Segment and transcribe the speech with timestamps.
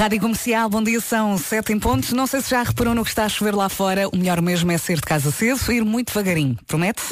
[0.00, 2.14] Rádio Comercial, bom dia, são sete em pontos.
[2.14, 4.08] Não sei se já reparou no que está a chover lá fora.
[4.08, 6.56] O melhor mesmo é sair de casa cedo e ir muito devagarinho.
[6.66, 7.02] Promete?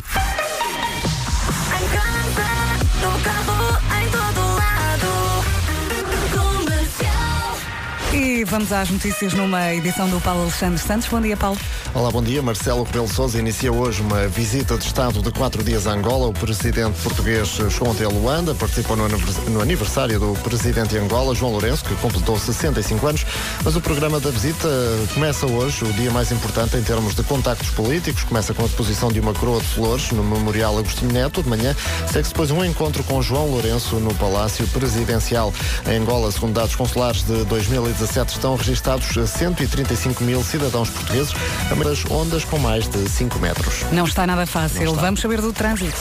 [8.21, 11.07] E vamos às notícias numa edição do Paulo Alexandre Santos.
[11.07, 11.57] Bom dia, Paulo.
[11.95, 12.43] Olá, bom dia.
[12.43, 16.27] Marcelo Rebelo Sousa inicia hoje uma visita de Estado de quatro dias a Angola.
[16.27, 20.99] O presidente português chegou ontem a Luanda, participou no anivers- no aniversário do presidente de
[20.99, 23.25] Angola, João Lourenço, que completou 65 anos.
[23.65, 24.69] Mas o programa da visita
[25.15, 28.25] começa hoje, o dia mais importante em termos de contactos políticos.
[28.25, 31.41] Começa com a deposição de uma coroa de flores no Memorial Agostinho Neto.
[31.41, 31.75] De manhã
[32.11, 35.55] segue-se depois um encontro com João Lourenço no Palácio Presidencial.
[35.87, 41.31] Em Angola, segundo dados consulares de 2017, estão registados 135 mil cidadãos portuguees,
[41.71, 43.85] a das ondas com mais de 5 metros.
[43.93, 44.91] Não está nada fácil.
[44.91, 45.01] Está.
[45.01, 45.99] Vamos saber do trânsito.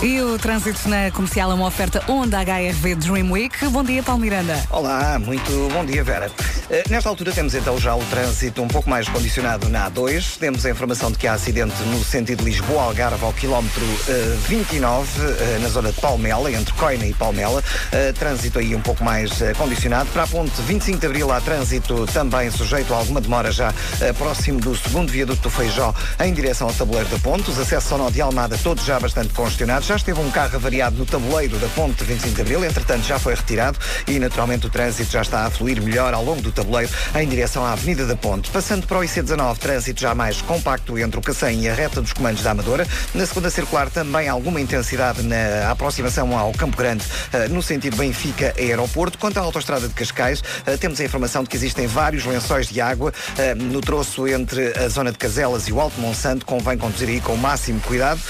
[0.00, 3.66] E o trânsito na comercial é uma oferta Honda HRV Dream Week.
[3.66, 4.54] Bom dia, Paulo Miranda.
[4.70, 6.30] Olá, muito bom dia, Vera.
[6.70, 10.38] Eh, Nesta altura temos então já o trânsito um pouco mais condicionado na A2.
[10.38, 15.58] Temos a informação de que há acidente no sentido Lisboa-Algarve ao quilómetro eh, 29, eh,
[15.62, 17.60] na zona de Palmela, entre Coina e Palmela.
[17.90, 20.08] Eh, Trânsito aí um pouco mais eh, condicionado.
[20.10, 24.12] Para a ponte 25 de Abril há trânsito também sujeito a alguma demora já eh,
[24.12, 25.92] próximo do segundo viaduto do Feijó
[26.24, 27.50] em direção ao tabuleiro da ponte.
[27.50, 29.87] Os acessos ao nó de Almada todos já bastante congestionados.
[29.88, 33.34] Já esteve um carro avariado no tabuleiro da ponte 25 de Abril, entretanto já foi
[33.34, 37.26] retirado e naturalmente o trânsito já está a fluir melhor ao longo do tabuleiro em
[37.26, 38.50] direção à Avenida da Ponte.
[38.50, 42.12] Passando para o IC19, trânsito já mais compacto entre o Cacém e a reta dos
[42.12, 42.86] comandos da Amadora.
[43.14, 49.16] Na segunda circular também alguma intensidade na aproximação ao Campo Grande eh, no sentido Benfica-Aeroporto.
[49.16, 52.78] Quanto à autoestrada de Cascais, eh, temos a informação de que existem vários lençóis de
[52.78, 56.44] água eh, no troço entre a zona de Caselas e o Alto Monsanto.
[56.44, 58.20] Convém conduzir aí com o máximo cuidado.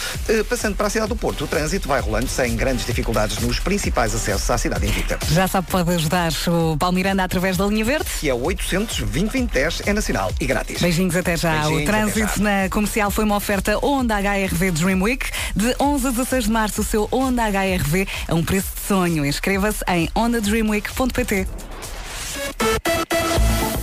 [0.49, 4.15] Passando para a cidade do Porto, o trânsito vai rolando sem grandes dificuldades nos principais
[4.15, 5.19] acessos à cidade invicta.
[5.31, 8.05] Já sabe, pode ajudar o Paulo Miranda através da linha verde.
[8.21, 10.81] Que é 800 2010 é nacional e grátis.
[10.81, 11.53] Beijinhos até já.
[11.53, 15.27] Beijinhos, o trânsito na comercial foi uma oferta Honda HRV Dream Week.
[15.57, 19.25] De 11 a 16 de março, o seu Honda HRV é um preço de sonho.
[19.25, 21.49] Inscreva-se em hondadreamweek.pt.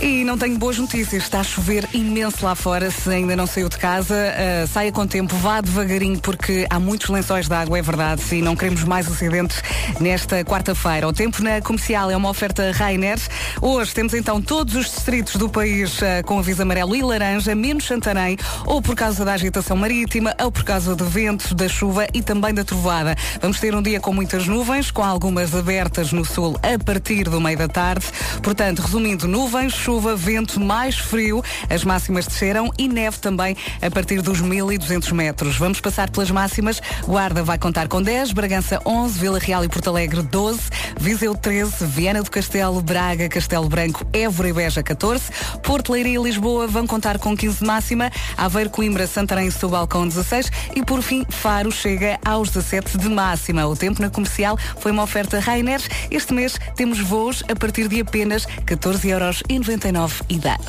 [0.00, 2.90] E não tenho boas notícias, está a chover imenso lá fora.
[2.90, 7.08] Se ainda não saiu de casa, ah, saia com tempo, vá devagarinho, porque há muitos
[7.08, 9.62] lençóis de água, é verdade, e não queremos mais acidentes
[9.98, 11.08] nesta quarta-feira.
[11.08, 13.18] O tempo na comercial é uma oferta Rainer.
[13.62, 17.86] Hoje temos então todos os distritos do país ah, com aviso amarelo e laranja, menos
[17.86, 18.36] Santarém,
[18.66, 22.52] ou por causa da agitação marítima, ou por causa do vento, da chuva e também
[22.52, 23.16] da trovada.
[23.40, 27.40] Vamos ter um dia com muitas nuvens, com algumas abertas no sul a partir do
[27.40, 28.04] meio da tarde.
[28.42, 34.20] Portanto, resumindo, nuvens, chuva, vento mais frio, as máximas desceram e neve também a partir
[34.20, 35.56] dos 1200 metros.
[35.56, 36.82] Vamos passar pelas máximas.
[37.04, 40.58] Guarda vai contar com 10, Bragança 11, Vila Real e Porto Alegre 12,
[40.98, 45.22] Viseu 13, Viana do Castelo, Braga, Castelo Branco, Évora e Beja 14,
[45.62, 49.86] Porto Leiria e Lisboa vão contar com 15 de máxima, Aveiro, Coimbra, Santarém e Setúbal
[49.86, 53.64] com 16 e por fim Faro chega aos 17 de máxima.
[53.68, 55.80] O tempo na comercial foi uma oferta Rainer.
[56.10, 58.48] Este mês temos voos a partir de apenas
[59.76, 60.58] 14,99€ e dá.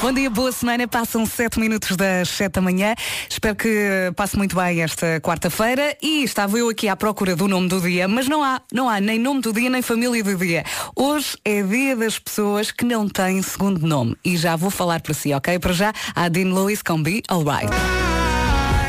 [0.00, 0.88] Bom dia, boa semana.
[0.88, 2.92] Passam 7 minutos das 7 da manhã.
[3.30, 5.96] Espero que passe muito bem esta quarta-feira.
[6.02, 9.00] E estava eu aqui à procura do nome do dia, mas não há, não há
[9.00, 10.64] nem nome do dia, nem família do dia.
[10.96, 14.16] Hoje é dia das pessoas que não têm segundo nome.
[14.24, 15.60] E já vou falar para si, ok?
[15.60, 17.70] Para já, a Dean Lewis com Be Alright.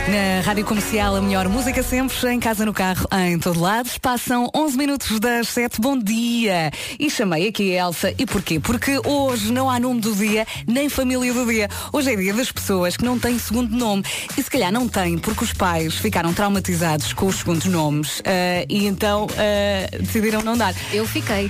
[0.08, 3.90] Na Rádio Comercial, a melhor música sempre, em casa, no carro, em todo lado.
[4.02, 5.80] Passam 11 minutos das 7.
[5.80, 6.72] Bom dia!
[7.00, 8.14] E chamei aqui a Elsa.
[8.18, 8.60] E porquê?
[8.60, 11.70] Porque hoje não há nome do dia, nem família do dia.
[11.94, 14.04] Hoje é dia das pessoas que não têm segundo nome.
[14.38, 18.22] E se calhar não têm, porque os pais ficaram traumatizados com os segundos nomes.
[18.26, 20.76] ah, e então ah, decidiram não dar.
[20.92, 21.50] Eu fiquei.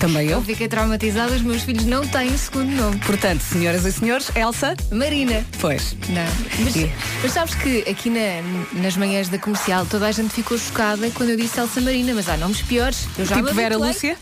[0.00, 0.38] Também eu.
[0.38, 2.98] Eu fiquei traumatizada, os meus filhos não têm segundo nome.
[3.06, 5.46] Portanto, senhoras e senhores, Elsa, Marina.
[5.60, 5.96] pois.
[6.08, 6.22] Não.
[6.64, 6.74] Mas,
[7.22, 11.30] mas sabes que aqui na- nas manhãs da comercial toda a gente ficou chocada quando
[11.30, 13.06] eu disse Elsa Marina, mas há nomes piores.
[13.18, 13.76] Eu já tipo Vera.
[13.76, 14.16] Lúcia.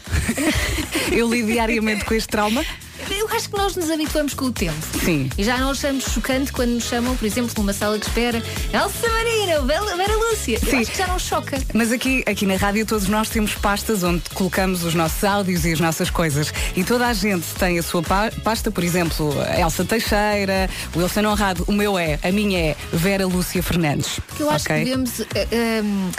[1.11, 2.65] eu lido diariamente com este trauma.
[3.09, 4.77] Eu acho que nós nos habituamos com o tempo.
[5.05, 5.31] Sim.
[5.39, 8.43] E já não achamos chocante quando nos chamam, por exemplo, numa sala de espera,
[8.73, 10.59] Elsa Marina, Vera, Vera Lúcia.
[10.63, 10.77] Eu Sim.
[10.79, 11.59] acho que já não choca.
[11.75, 15.73] Mas aqui, aqui na rádio todos nós temos pastas onde colocamos os nossos áudios e
[15.73, 16.53] as nossas coisas.
[16.77, 21.25] E toda a gente tem a sua pa- pasta, por exemplo, Elsa Teixeira, o Wilson
[21.27, 24.21] Honrado, o meu é, a minha é Vera Lúcia Fernandes.
[24.39, 24.79] Eu acho Ok?
[24.79, 25.21] que devemos.
[25.35, 26.11] eh, ehm,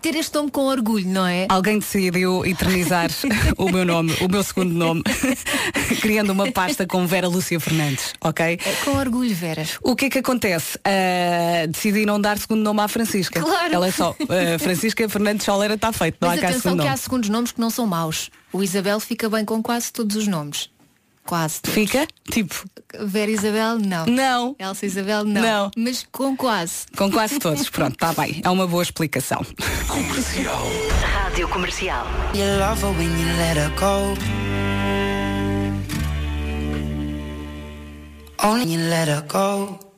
[0.00, 1.46] ter este nome com orgulho, não é?
[1.48, 3.10] Alguém decidiu eternizar
[3.56, 5.02] o meu nome, o meu segundo nome,
[6.00, 8.58] criando uma pasta com Vera Lúcia Fernandes, ok?
[8.84, 9.64] Com orgulho, Vera.
[9.82, 10.78] O que é que acontece?
[10.84, 13.40] Ah, decidi não dar segundo nome à Francisca.
[13.40, 13.74] Claro.
[13.74, 16.96] Ela é só ah, Francisca Fernandes Soleira está feito, não Mas há atenção que há
[16.96, 18.30] segundos nomes que não são maus.
[18.52, 20.68] O Isabel fica bem com quase todos os nomes.
[21.26, 21.60] Quase.
[21.62, 21.74] todos.
[21.74, 22.06] Fica?
[22.30, 22.54] Tipo,
[23.00, 24.06] Vera Isabel, não.
[24.06, 24.56] não.
[24.58, 25.40] Elsa Isabel, não.
[25.42, 25.70] Não.
[25.76, 26.86] Mas com quase.
[26.96, 27.68] Com quase todos.
[27.70, 28.40] Pronto, está bem.
[28.44, 29.40] É uma boa explicação.
[31.02, 32.06] Rádio Comercial.
[32.34, 34.14] You love her when you let her go.
[38.44, 39.91] Only you let her go.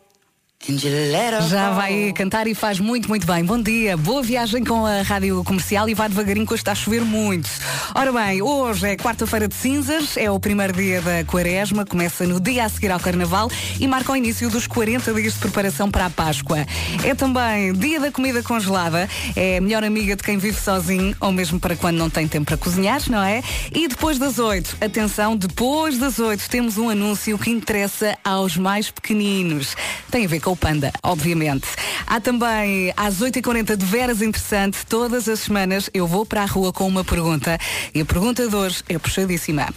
[1.43, 3.45] Já vai cantar e faz muito, muito bem.
[3.45, 6.75] Bom dia, boa viagem com a rádio comercial e vá devagarinho que hoje está a
[6.75, 7.51] chover muito.
[7.95, 12.41] Ora bem, hoje é quarta-feira de cinzas, é o primeiro dia da quaresma, começa no
[12.41, 16.07] dia a seguir ao carnaval e marca o início dos 40 dias de preparação para
[16.07, 16.65] a Páscoa.
[17.05, 19.07] É também dia da comida congelada,
[19.37, 22.47] é a melhor amiga de quem vive sozinho ou mesmo para quando não tem tempo
[22.47, 23.43] para cozinhar, não é?
[23.71, 28.91] E depois das 8, atenção, depois das 8 temos um anúncio que interessa aos mais
[28.91, 29.77] pequeninos.
[30.11, 31.67] Tem a ver com o Panda, obviamente.
[32.07, 36.73] Há também às 8h40 de Veras Interessante, todas as semanas eu vou para a rua
[36.73, 37.59] com uma pergunta.
[37.93, 39.69] E a pergunta de hoje é puxadíssima.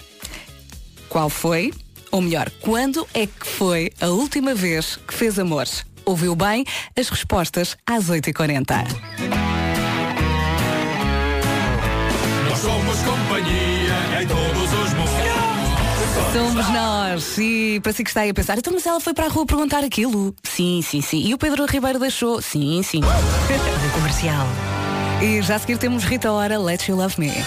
[1.09, 1.74] Qual foi,
[2.12, 5.65] ou melhor, quando é que foi a última vez que fez amor?
[6.06, 6.63] Ouviu bem
[6.97, 8.88] as respostas às 8h40.
[12.50, 13.66] Nós somos companhia
[16.38, 17.36] Somos nós.
[17.39, 19.44] E para si que está aí a pensar, então mas ela foi para a rua
[19.44, 20.36] perguntar aquilo.
[20.44, 21.25] Sim, sim, sim.
[21.25, 22.39] E o Pedro Ribeiro deixou.
[22.44, 23.01] Sim, sim.
[23.01, 24.45] Rádio Comercial.
[25.19, 27.31] E já a seguir temos Rita Ora, Let You Love Me.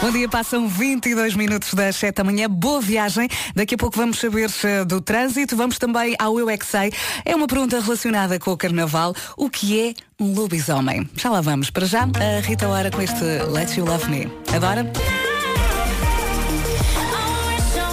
[0.00, 2.48] Bom dia, passam 22 minutos das 7 da manhã.
[2.48, 3.28] Boa viagem.
[3.54, 5.54] Daqui a pouco vamos saber eh, do trânsito.
[5.54, 6.90] Vamos também ao Eu é Que Sei.
[7.26, 9.14] É uma pergunta relacionada com o carnaval.
[9.36, 11.06] O que é um lobisomem?
[11.14, 11.68] Já lá vamos.
[11.68, 14.32] Para já, a Rita Ora com este Let You Love Me.
[14.54, 14.90] Adora?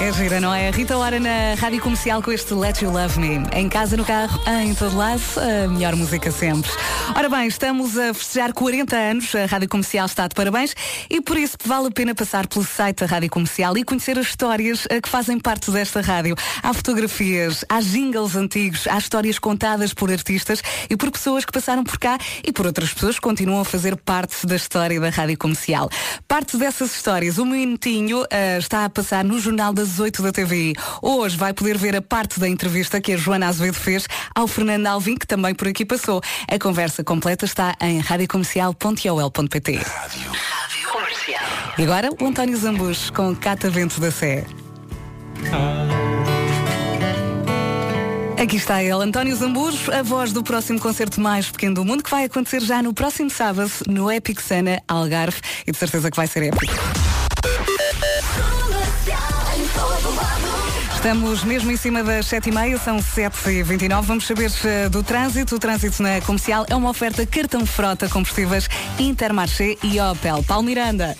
[0.03, 0.69] É gira, não é?
[0.69, 3.41] Rita Ora na Rádio Comercial com este Let You Love Me.
[3.53, 6.69] Em casa, no carro, em todo lado, a melhor música sempre.
[7.15, 10.75] Ora bem, estamos a festejar 40 anos, a Rádio Comercial está de parabéns
[11.09, 14.27] e por isso vale a pena passar pelo site da Rádio Comercial e conhecer as
[14.27, 16.35] histórias eh, que fazem parte desta rádio.
[16.61, 21.83] Há fotografias, há jingles antigos, há histórias contadas por artistas e por pessoas que passaram
[21.85, 25.37] por cá e por outras pessoas que continuam a fazer parte da história da Rádio
[25.37, 25.89] Comercial.
[26.27, 30.73] Parte dessas histórias, um minutinho eh, está a passar no Jornal das 8 da TVI.
[31.01, 34.87] Hoje vai poder ver a parte da entrevista que a Joana Azevedo fez ao Fernando
[34.87, 36.21] Alvim, que também por aqui passou.
[36.47, 39.75] A conversa completa está em radiocomercial.ol.pt.
[39.75, 40.31] Rádio
[40.91, 41.43] Comercial.
[41.77, 44.45] E agora o António Zambus com Catavento da Sé.
[48.43, 52.09] Aqui está ele, António Zambujo, a voz do próximo concerto mais pequeno do mundo, que
[52.09, 56.27] vai acontecer já no próximo sábado no Epic Sana Algarve e de certeza que vai
[56.27, 56.73] ser épico.
[61.03, 64.03] Estamos mesmo em cima das 7h30, são 7h29.
[64.03, 65.57] Vamos saber eh, do trânsito.
[65.57, 70.41] O trânsito na comercial é uma oferta cartão frota combustíveis Intermarché e Opel.
[70.43, 71.13] Paulo Miranda.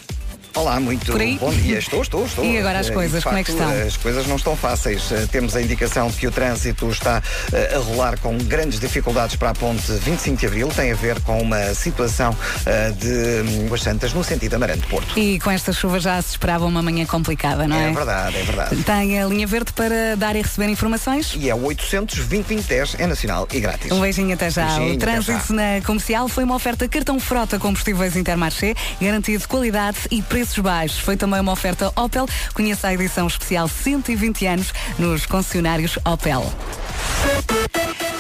[0.56, 1.80] Olá, muito bom dia.
[1.80, 2.46] Estou, estou, estou.
[2.54, 3.88] E agora as Eh, coisas, de como é que facto, estão?
[3.88, 5.12] As coisas não estão fáceis.
[5.12, 9.36] Eh, Temos a indicação de que o trânsito está eh, a rolar com grandes dificuldades
[9.36, 10.68] para a ponte 25 de Abril.
[10.68, 12.36] Tem a ver com uma situação
[13.00, 15.18] de hum, As Santas no sentido Amarante-Porto.
[15.18, 17.90] E com esta chuva já se esperava uma manhã complicada, não é?
[17.90, 18.76] É verdade, é verdade.
[18.84, 21.34] Tem a linha verde para dar e receber informações?
[21.36, 23.92] E é o 800 2010 é nacional e grátis.
[23.92, 24.68] Um beijinho até já.
[24.68, 25.54] Beijinho, o trânsito já.
[25.56, 31.00] na comercial foi uma oferta cartão frota combustíveis Intermarché, garantido qualidade e preços baixos.
[31.00, 32.28] Foi também uma oferta Opel.
[32.54, 36.44] Conheça a edição especial 120 anos nos concessionários Opel.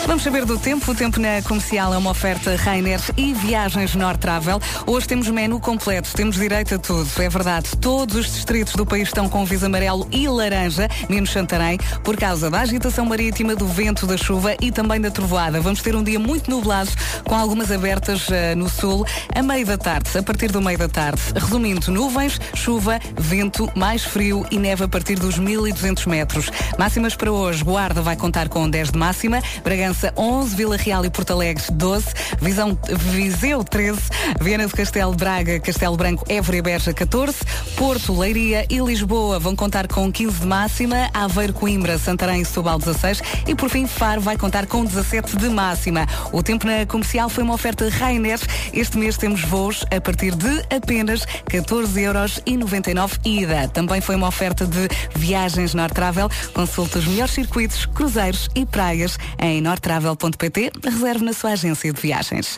[0.05, 0.91] Vamos saber do tempo.
[0.91, 4.59] O tempo na comercial é uma oferta Rainer e Viagens Nord Travel.
[4.85, 7.09] Hoje temos menu completo, temos direito a tudo.
[7.19, 11.77] É verdade, todos os distritos do país estão com viso amarelo e laranja, menos Santarém,
[12.03, 15.61] por causa da agitação marítima, do vento, da chuva e também da trovoada.
[15.61, 16.91] Vamos ter um dia muito nublado,
[17.23, 20.89] com algumas abertas eh, no sul, a meio da tarde, a partir do meio da
[20.89, 21.21] tarde.
[21.33, 26.51] Resumindo, nuvens, chuva, vento, mais frio e neve a partir dos 1200 metros.
[26.77, 31.09] Máximas para hoje, Guarda vai contar com 10 de máxima, Bragança 11, Vila Real e
[31.09, 32.05] Porto Alegre 12,
[32.41, 32.77] Visão,
[33.11, 33.99] Viseu 13,
[34.41, 37.37] Viana do Castelo, Braga, Castelo Branco, Évora e Beja 14,
[37.75, 42.79] Porto, Leiria e Lisboa vão contar com 15 de máxima, Aveiro, Coimbra, Santarém e Setúbal
[42.79, 46.07] 16 e por fim Faro vai contar com 17 de máxima.
[46.31, 48.39] O tempo na comercial foi uma oferta Rainer.
[48.73, 53.67] Este mês temos voos a partir de apenas 14 euros e 99 ida.
[53.67, 56.29] Também foi uma oferta de viagens Nortravel.
[56.53, 60.71] Consulte os melhores circuitos, cruzeiros e praias em nortravel.pt.
[60.83, 62.57] Reserve na sua agência de viagens.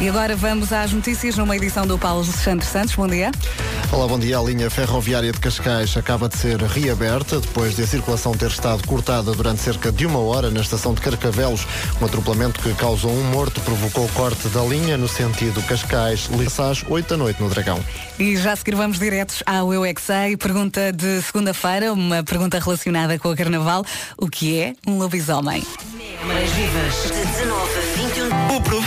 [0.00, 2.94] E agora vamos às notícias numa edição do Paulo Santos Santos.
[2.94, 3.30] Bom dia.
[3.92, 4.38] Olá, bom dia.
[4.38, 8.86] A linha ferroviária de Cascais acaba de ser reaberta depois de a circulação ter estado
[8.88, 11.66] cortada durante cerca de uma hora na estação de Carcavelos.
[12.00, 17.06] Um atropelamento que causou um morto provocou o corte da linha no sentido Cascais-Lissás, 8
[17.06, 17.78] da noite no Dragão.
[18.18, 20.34] E já a seguir vamos diretos ao Eu é Que Sei.
[20.34, 23.84] Pergunta de segunda-feira, uma pergunta relacionada com o Carnaval.
[24.16, 25.62] O que é um lobisomem?
[26.54, 27.79] Vivas de 19
[28.60, 28.80] a 21.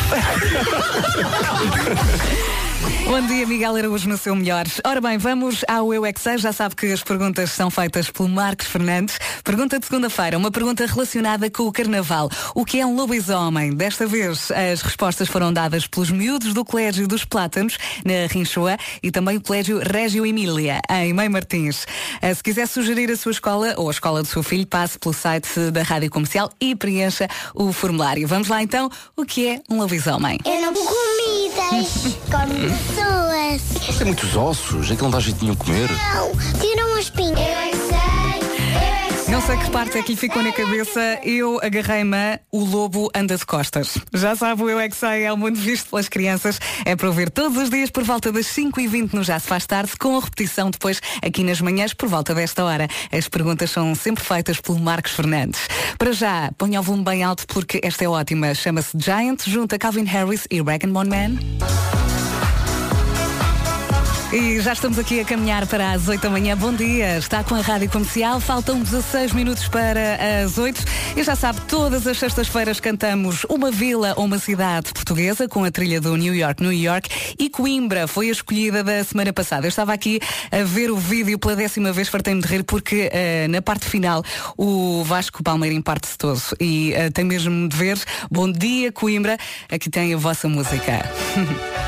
[2.70, 2.73] O
[3.06, 4.66] Bom dia, Miguel Araújo no seu melhor.
[4.86, 6.14] Ora bem, vamos ao Eu é.
[6.38, 9.20] Já sabe que as perguntas são feitas pelo Marcos Fernandes.
[9.44, 12.30] Pergunta de segunda-feira, uma pergunta relacionada com o Carnaval.
[12.56, 13.74] O que é um lobisomem?
[13.74, 19.12] Desta vez as respostas foram dadas pelos miúdos do Colégio dos Plátanos, na Rinchoa, e
[19.12, 21.86] também o Colégio Régio Emília, em Mãe Martins.
[22.22, 25.14] Eh, Se quiser sugerir a sua escola ou a escola do seu filho, passe pelo
[25.14, 28.28] site da Rádio Comercial e preencha o formulário.
[28.28, 30.40] Vamos lá então, o que é um lobisomem?
[30.46, 32.18] Eu não comidas,
[32.78, 33.98] pessoas.
[33.98, 35.90] Tem muitos ossos, é que não dá jeito nenhum comer.
[36.14, 37.40] Não, tiram as pinhas.
[37.40, 39.32] Eu é que sei, eu é que sei.
[39.34, 41.20] Não sei que parte é que lhe ficou na cabeça.
[41.24, 43.98] Eu agarrei-me O Lobo Anda de Costas.
[44.14, 46.60] Já sabe, o Eu É Que Sei é o mundo visto pelas crianças.
[46.86, 49.94] É para ouvir todos os dias por volta das 5h20 no Já Se Faz Tarde,
[49.98, 52.88] com a repetição depois aqui nas manhãs por volta desta hora.
[53.12, 55.62] As perguntas são sempre feitas pelo Marcos Fernandes.
[55.98, 58.54] Para já, ponha o volume bem alto porque esta é ótima.
[58.54, 62.13] Chama-se Giant, junto a Calvin Harris e Regan Mon Man.
[64.34, 66.58] E já estamos aqui a caminhar para as 8 da manhã.
[66.58, 68.40] Bom dia, está com a Rádio Comercial.
[68.40, 70.84] Faltam 16 minutos para as 8.
[71.16, 75.70] E já sabe, todas as sextas-feiras cantamos uma vila ou uma cidade portuguesa com a
[75.70, 77.36] trilha do New York, New York.
[77.38, 79.68] E Coimbra foi a escolhida da semana passada.
[79.68, 80.20] Eu estava aqui
[80.52, 84.24] a ver o vídeo pela décima vez, fartei-me de rir, porque eh, na parte final
[84.58, 86.42] o Vasco Palmeirim parte-se todo.
[86.60, 88.02] E eh, tem mesmo de ver.
[88.32, 89.38] Bom dia, Coimbra.
[89.72, 91.08] Aqui tem a vossa música.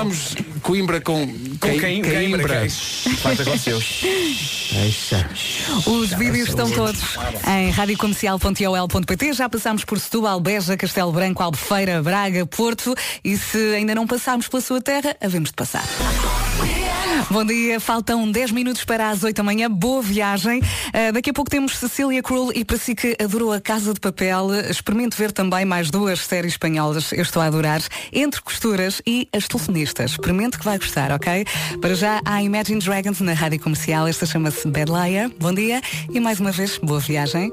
[0.00, 1.26] Rimamos Coimbra com,
[1.60, 3.04] Com Caímbra, Caímbras.
[3.18, 3.38] Faz.
[4.72, 5.28] Eixa.
[5.86, 9.34] Os vídeos estão todos em radiocomercial.ol.pt.
[9.34, 12.94] Já passámos por Setúbal, Beja, Castelo Branco, Albufeira, Braga, Porto.
[13.22, 15.84] E se ainda não passámos pela sua terra, havemos de passar.
[17.30, 19.70] Bom dia, faltam 10 minutos para as 8 da manhã.
[19.70, 20.60] Boa viagem.
[20.92, 24.00] Ah, daqui a pouco temos Cecília Krull e para si que adorou a Casa de
[24.00, 27.12] Papel, experimente ver também mais duas séries espanholas.
[27.12, 27.80] Eu estou a adorar.
[28.12, 30.12] Entre Costuras e As Telefonistas.
[30.12, 31.44] Experimente que vai gostar, ok?
[31.80, 34.06] Para já há Imagine Dragons na rádio comercial.
[34.06, 35.30] Esta chama-se Bad Liar.
[35.38, 35.80] Bom dia
[36.12, 37.52] e mais uma vez, boa viagem.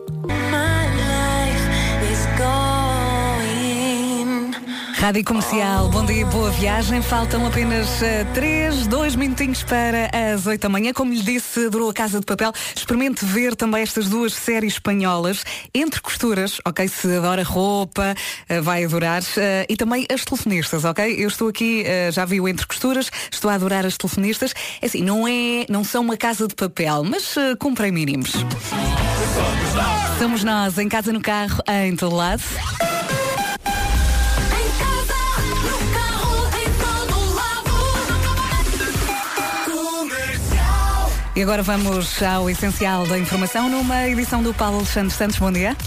[5.00, 7.04] Rádio Comercial, bom dia, boa viagem.
[7.04, 7.88] Faltam apenas
[8.34, 10.92] 3, 2 minutinhos para as 8 da manhã.
[10.92, 12.51] Como lhe disse, adorou a Casa de Papel.
[12.75, 16.88] Experimente ver também estas duas séries espanholas, Entre Costuras, ok?
[16.88, 18.16] Se adora roupa,
[18.50, 19.22] eh, vai adorar.
[19.38, 21.16] eh, E também as telefonistas, ok?
[21.18, 24.54] Eu estou aqui, eh, já vi o Entre Costuras, estou a adorar as telefonistas.
[24.82, 28.32] É assim, não, é, não são uma casa de papel, mas eh, cumprem mínimos.
[30.18, 32.42] Somos nós, em casa, no carro, em todo lado.
[41.38, 45.38] E agora vamos ao essencial da informação numa edição do Paulo Alexandre Santos.
[45.38, 45.77] Bom dia.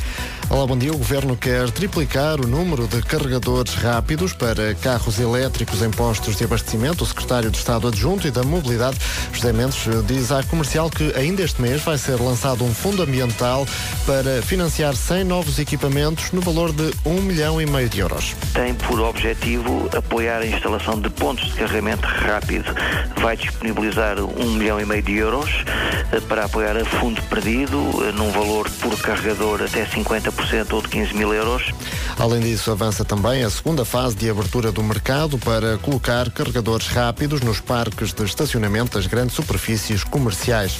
[0.51, 0.93] Olá, bom dia.
[0.93, 6.43] O Governo quer triplicar o número de carregadores rápidos para carros elétricos em postos de
[6.43, 7.05] abastecimento.
[7.05, 8.99] O secretário de Estado Adjunto e da Mobilidade,
[9.33, 13.65] José Mendes, diz à comercial que ainda este mês vai ser lançado um fundo ambiental
[14.05, 18.35] para financiar 100 novos equipamentos no valor de 1 milhão e meio de euros.
[18.53, 22.75] tem por objetivo apoiar a instalação de pontos de carregamento rápido.
[23.21, 25.65] Vai disponibilizar um milhão e meio de euros
[26.11, 30.40] eh, para apoiar a fundo perdido, eh, num valor por carregador até 50%
[30.73, 31.73] ou de 15 mil euros.
[32.19, 37.41] Além disso, avança também a segunda fase de abertura do mercado para colocar carregadores rápidos
[37.41, 40.79] nos parques de estacionamento das grandes superfícies comerciais.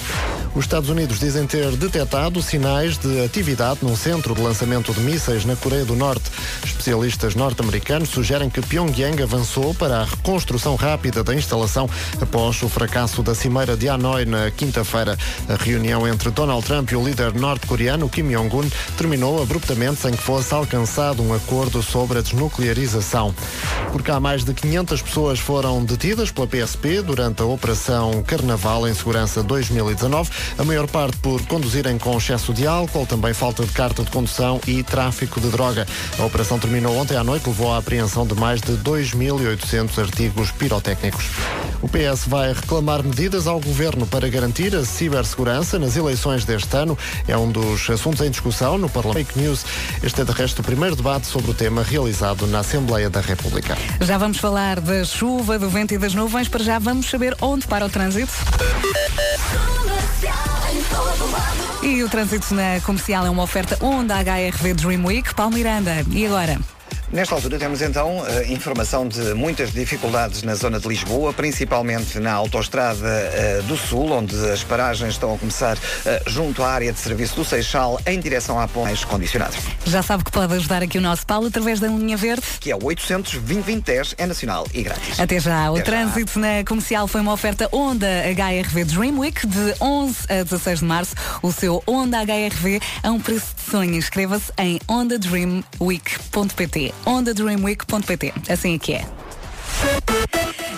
[0.53, 5.45] Os Estados Unidos dizem ter detectado sinais de atividade num centro de lançamento de mísseis
[5.45, 6.29] na Coreia do Norte.
[6.61, 11.89] Especialistas norte-americanos sugerem que Pyongyang avançou para a reconstrução rápida da instalação
[12.19, 15.17] após o fracasso da cimeira de Hanoi na quinta-feira.
[15.47, 20.21] A reunião entre Donald Trump e o líder norte-coreano Kim Jong-un terminou abruptamente sem que
[20.21, 23.33] fosse alcançado um acordo sobre a desnuclearização.
[23.93, 28.93] Por cá, mais de 500 pessoas foram detidas pela PSP durante a Operação Carnaval em
[28.93, 30.40] Segurança 2019.
[30.57, 34.59] A maior parte por conduzirem com excesso de álcool, também falta de carta de condução
[34.67, 35.87] e tráfico de droga.
[36.19, 41.25] A operação terminou ontem à noite, levou à apreensão de mais de 2.800 artigos pirotécnicos.
[41.81, 46.97] O PS vai reclamar medidas ao governo para garantir a cibersegurança nas eleições deste ano.
[47.27, 49.21] É um dos assuntos em discussão no Parlamento.
[49.21, 49.65] Fake News.
[50.03, 53.77] Este é, de resto, o primeiro debate sobre o tema realizado na Assembleia da República.
[53.99, 56.47] Já vamos falar da chuva, do vento e das nuvens.
[56.47, 58.31] Para já vamos saber onde para o trânsito.
[61.83, 65.33] E o trânsito na comercial é uma oferta Honda HRV Dream Week.
[65.33, 66.05] Paulo Miranda.
[66.11, 66.59] E agora?
[67.11, 72.31] Nesta altura temos então eh, informação de muitas dificuldades na zona de Lisboa, principalmente na
[72.33, 76.99] autoestrada eh, do Sul, onde as paragens estão a começar eh, junto à área de
[76.99, 79.53] serviço do Seixal em direção à ponte mais condicionada.
[79.85, 82.43] Já sabe que pode ajudar aqui o nosso Paulo através da linha verde.
[82.59, 85.19] Que é o 800 2010 é nacional e grátis.
[85.19, 85.71] Até já.
[85.71, 85.85] O Até já.
[85.85, 90.85] trânsito na comercial foi uma oferta Honda HRV Dream Week de 11 a 16 de
[90.85, 91.15] março.
[91.41, 93.95] O seu Honda HRV a um preço de sonho.
[93.95, 99.20] Inscreva-se em ondadreamweek.pt ondadreamweek.pt Assim é que é.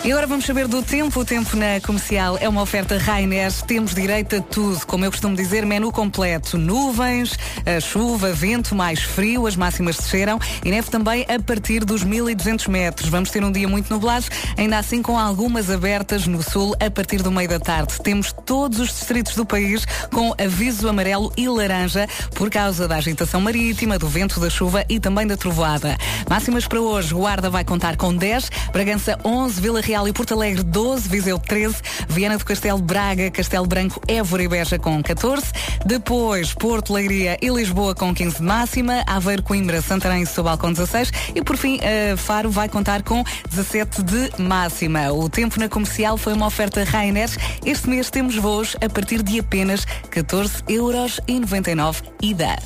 [0.05, 1.22] E agora vamos saber do tempo.
[1.22, 3.50] O tempo na comercial é uma oferta Rainer.
[3.65, 4.86] Temos direito a tudo.
[4.86, 6.57] Como eu costumo dizer, menu completo.
[6.57, 7.39] Nuvens,
[7.81, 13.07] chuva, vento, mais frio, as máximas desceram e neve também a partir dos 1200 metros.
[13.07, 14.25] Vamos ter um dia muito nublado,
[14.57, 17.93] ainda assim com algumas abertas no sul a partir do meio da tarde.
[18.03, 23.39] Temos todos os distritos do país com aviso amarelo e laranja por causa da agitação
[23.39, 25.95] marítima, do vento, da chuva e também da trovoada.
[26.29, 27.13] Máximas para hoje.
[27.13, 31.75] Guarda vai contar com 10, Bragança 11, Vila Real e Porto Alegre 12, Viseu 13,
[32.09, 35.45] Viana do Castelo, Braga, Castelo Branco, Évora e Beja com 14,
[35.85, 40.73] depois Porto, Leiria e Lisboa com 15 de máxima, Aveiro, Coimbra, Santarém e Setúbal com
[40.73, 45.13] 16 e por fim eh, Faro vai contar com 17 de máxima.
[45.13, 47.29] O tempo na comercial foi uma oferta Rainer.
[47.63, 52.57] Este mês temos voos a partir de apenas 14 euros e 99 ida.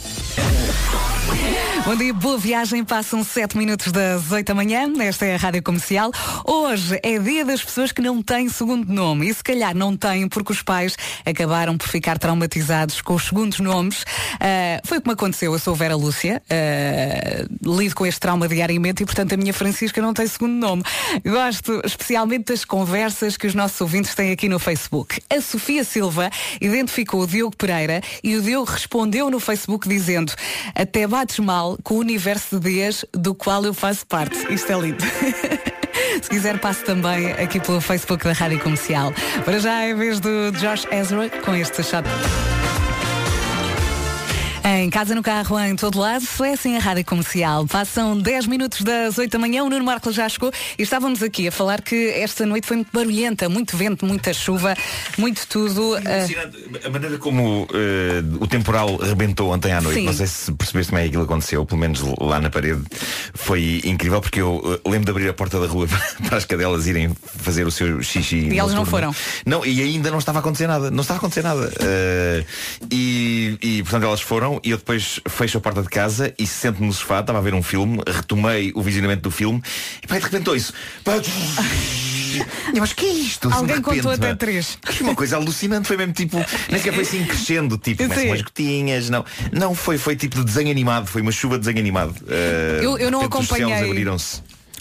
[1.88, 2.84] Bom dia, boa viagem.
[2.84, 4.91] Passam 7 minutos das 8 da manhã.
[5.00, 6.12] Esta é a Rádio Comercial.
[6.46, 9.29] Hoje é dia das pessoas que não têm segundo nome.
[9.29, 10.95] E se calhar não têm porque os pais
[11.25, 14.05] acabaram por ficar traumatizados com os segundos nomes.
[14.39, 15.53] Ah, foi como aconteceu.
[15.53, 16.41] Eu sou Vera Lúcia.
[16.50, 20.83] ah, lido com este trauma diariamente e, portanto, a minha Francisca não tem segundo nome.
[21.25, 25.21] Gosto especialmente das conversas que os nossos ouvintes têm aqui no Facebook.
[25.29, 26.29] A Sofia Silva
[26.62, 30.33] identificou o Diogo Pereira e o Diogo respondeu no Facebook dizendo
[30.75, 34.35] até bates mal com o universo de dias do qual eu faço parte.
[34.53, 35.03] Isto é lindo.
[36.22, 39.14] Se quiser, passe também aqui pelo Facebook da Rádio Comercial.
[39.46, 42.10] Para já a vez do Josh Ezra com este chato.
[44.70, 47.66] Em casa, no carro, em todo lado, é assim a rádio comercial.
[47.66, 51.48] Passam 10 minutos das 8 da manhã, o Nuno Marcos já chegou e estávamos aqui
[51.48, 54.75] a falar que esta noite foi muito barulhenta, muito vento, muita chuva,
[55.18, 55.98] muito tudo.
[55.98, 56.58] Impressionante.
[56.84, 60.06] A maneira como eh, o temporal rebentou ontem à noite, Sim.
[60.06, 62.84] não sei se percebeste como é que aquilo aconteceu, pelo menos lá na parede,
[63.34, 65.88] foi incrível porque eu eh, lembro de abrir a porta da rua
[66.27, 68.50] para as cadelas irem fazer o seu xixi.
[68.50, 69.16] E elas não foram.
[69.46, 70.92] Não, e ainda não estava a acontecer nada.
[70.92, 71.72] Não estava a acontecer nada.
[72.92, 76.87] E, e, portanto elas foram e eu depois fecho a porta de casa e sento-me
[76.87, 79.61] no sofá, estava a ver um filme, retomei o visionamento do filme
[80.03, 80.74] e pá, de repente isso.
[81.03, 81.13] Pá,
[82.74, 83.48] eu, mas que é isto?
[83.48, 84.35] Assim, Alguém contou repente, até pá.
[84.35, 84.77] três.
[85.01, 86.37] Uma coisa alucinante, foi mesmo tipo,
[86.70, 89.25] nem sequer foi assim crescendo, tipo, umas gotinhas, não.
[89.51, 92.15] Não, foi, foi tipo de desenho animado, foi uma chuva de desenho animado.
[92.27, 94.05] Eh, Eu- eu não acompanhei.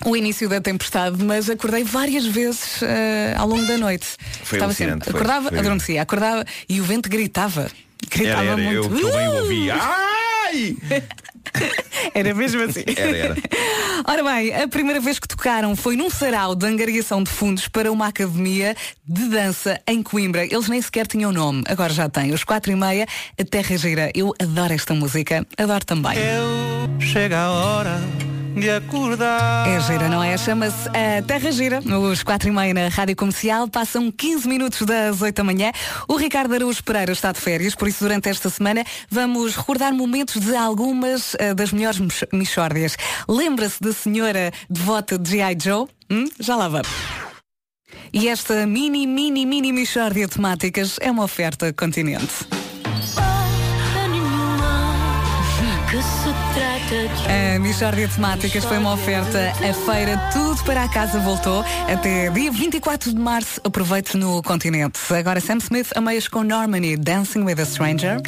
[0.04, 4.06] o início da tempestade, mas acordei várias vezes ah, ao longo da noite.
[4.44, 5.58] Foi Estava sempre, acordava, foi.
[5.58, 7.70] adormecia, acordava e o vento gritava.
[8.10, 8.74] Gritava Era, era, muito.
[8.74, 9.70] eu, que eu bem o ouvi.
[9.70, 9.72] Uh!
[9.72, 10.76] Ai!
[12.14, 12.84] Era mesmo assim.
[12.96, 13.36] Era, era.
[14.04, 17.90] Ora bem, a primeira vez que tocaram foi num sarau de angariação de fundos para
[17.90, 20.44] uma academia de dança em Coimbra.
[20.44, 22.32] Eles nem sequer tinham nome, agora já têm.
[22.32, 23.06] Os quatro e meia,
[23.38, 24.10] a Terra Gira.
[24.14, 26.16] Eu adoro esta música, adoro também.
[27.00, 28.25] Chega a hora
[28.56, 29.68] de acordar.
[29.68, 30.36] É gira, não é?
[30.38, 33.68] Chama-se a Terra Gira, nos quatro e meia na Rádio Comercial.
[33.68, 35.72] Passam 15 minutos das 8 da manhã.
[36.08, 40.40] O Ricardo Araújo Pereira está de férias, por isso durante esta semana vamos recordar momentos
[40.40, 42.00] de algumas eh, das melhores
[42.32, 42.96] mixórdias.
[43.28, 45.56] Lembra-se da senhora devota de G.I.
[45.62, 45.86] Joe?
[46.10, 46.24] Hum?
[46.40, 46.88] Já lá vamos.
[48.12, 52.65] E esta mini, mini, mini mixórdia de temáticas é uma oferta continente.
[56.88, 59.50] A Michórdia de Temáticas foi uma oferta.
[59.50, 61.64] A feira Tudo para a Casa voltou.
[61.92, 63.60] Até dia 24 de março.
[63.64, 65.00] Aproveite no continente.
[65.12, 68.18] Agora Sam Smith a meias com Normani, Dancing with a Stranger.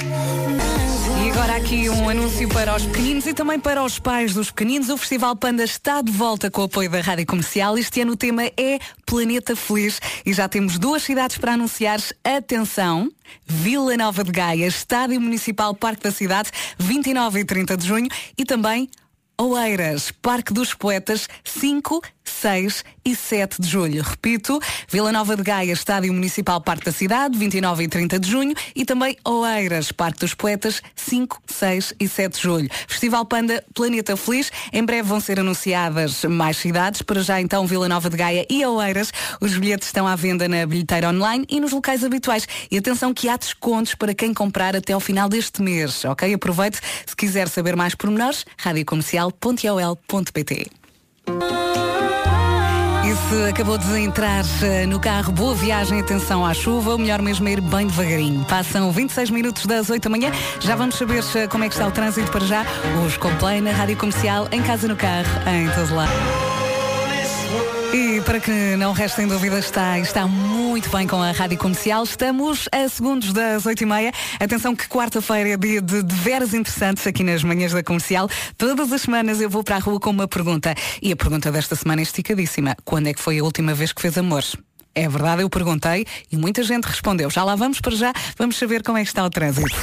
[1.24, 4.88] E agora aqui um anúncio para os pequeninos e também para os pais dos pequeninos.
[4.88, 7.78] O Festival Panda está de volta com o apoio da Rádio Comercial.
[7.78, 12.00] Este ano o tema é Planeta Feliz e já temos duas cidades para anunciar.
[12.24, 13.08] Atenção!
[13.46, 18.44] Vila Nova de Gaia, Estádio Municipal Parque da Cidade, 29 e 30 de junho e
[18.44, 18.88] também
[19.40, 24.02] Oeiras, Parque dos Poetas, 5, 6 e 7 de julho.
[24.02, 28.54] Repito, Vila Nova de Gaia, Estádio Municipal Parque da Cidade, 29 e 30 de junho
[28.74, 32.68] e também Oeiras, Parque dos Poetas, 5, 6 e 7 de julho.
[32.86, 34.52] Festival Panda Planeta Feliz.
[34.72, 37.02] Em breve vão ser anunciadas mais cidades.
[37.02, 39.12] Para já então Vila Nova de Gaia e Oeiras.
[39.40, 42.46] Os bilhetes estão à venda na bilheteira online e nos locais habituais.
[42.70, 46.04] E atenção que há descontos para quem comprar até ao final deste mês.
[46.04, 46.32] Ok?
[46.32, 46.80] Aproveite.
[47.06, 50.66] Se quiser saber mais pormenores, radiocomercial.ol.pt.
[53.04, 57.22] E se acabou de entrar eh, no carro, boa viagem, atenção à chuva, o melhor
[57.22, 58.44] mesmo é ir bem devagarinho.
[58.44, 60.30] Passam 26 minutos das 8 da manhã,
[60.60, 62.66] já vamos saber eh, como é que está o trânsito para já.
[63.06, 66.47] Os Complay na Rádio Comercial, em casa, no carro, em todo lado.
[67.92, 72.04] E para que não restem dúvidas, está, está muito bem com a Rádio Comercial.
[72.04, 74.12] Estamos a segundos das 8h30.
[74.38, 78.28] Atenção que quarta-feira é dia de, de veras interessantes aqui nas manhãs da Comercial.
[78.56, 80.74] Todas as semanas eu vou para a rua com uma pergunta.
[81.00, 82.76] E a pergunta desta semana é esticadíssima.
[82.84, 84.44] Quando é que foi a última vez que fez amor?
[84.94, 87.30] É verdade, eu perguntei e muita gente respondeu.
[87.30, 89.76] Já lá vamos para já, vamos saber como é que está o trânsito.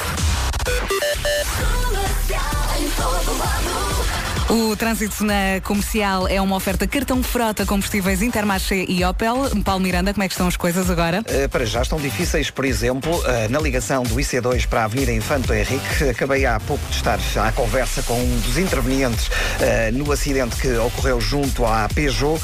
[4.48, 9.50] O trânsito na comercial é uma oferta cartão frota, combustíveis Intermarché e Opel.
[9.64, 11.22] Paulo Miranda, como é que estão as coisas agora?
[11.22, 15.12] Uh, para já estão difíceis, por exemplo, uh, na ligação do IC2 para a Avenida
[15.12, 16.10] Infanto Henrique.
[16.12, 20.72] Acabei há pouco de estar à conversa com um dos intervenientes uh, no acidente que
[20.78, 22.40] ocorreu junto à Peugeot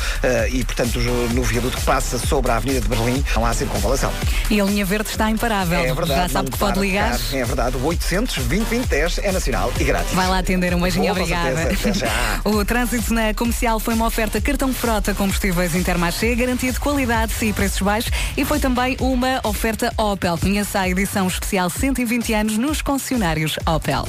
[0.52, 4.12] e, portanto, no viaduto que passa sobre a Avenida de Berlim, não há circunvalação.
[4.50, 5.80] E a linha verde está imparável.
[5.80, 6.22] É verdade.
[6.22, 7.20] Já sabe que pode ligar.
[7.32, 7.78] É verdade.
[7.78, 10.14] O 800 2010 é nacional e grátis.
[10.14, 10.74] Vai lá atender.
[10.74, 11.56] Um beijinho, obrigada.
[11.56, 11.91] certeza.
[12.44, 17.54] O trânsito na comercial foi uma oferta cartão frota combustíveis Intermarché, garantia de qualidade e
[17.54, 20.38] preços baixos e foi também uma oferta Opel.
[20.38, 24.06] Conheça a edição especial 120 anos nos concessionários Opel.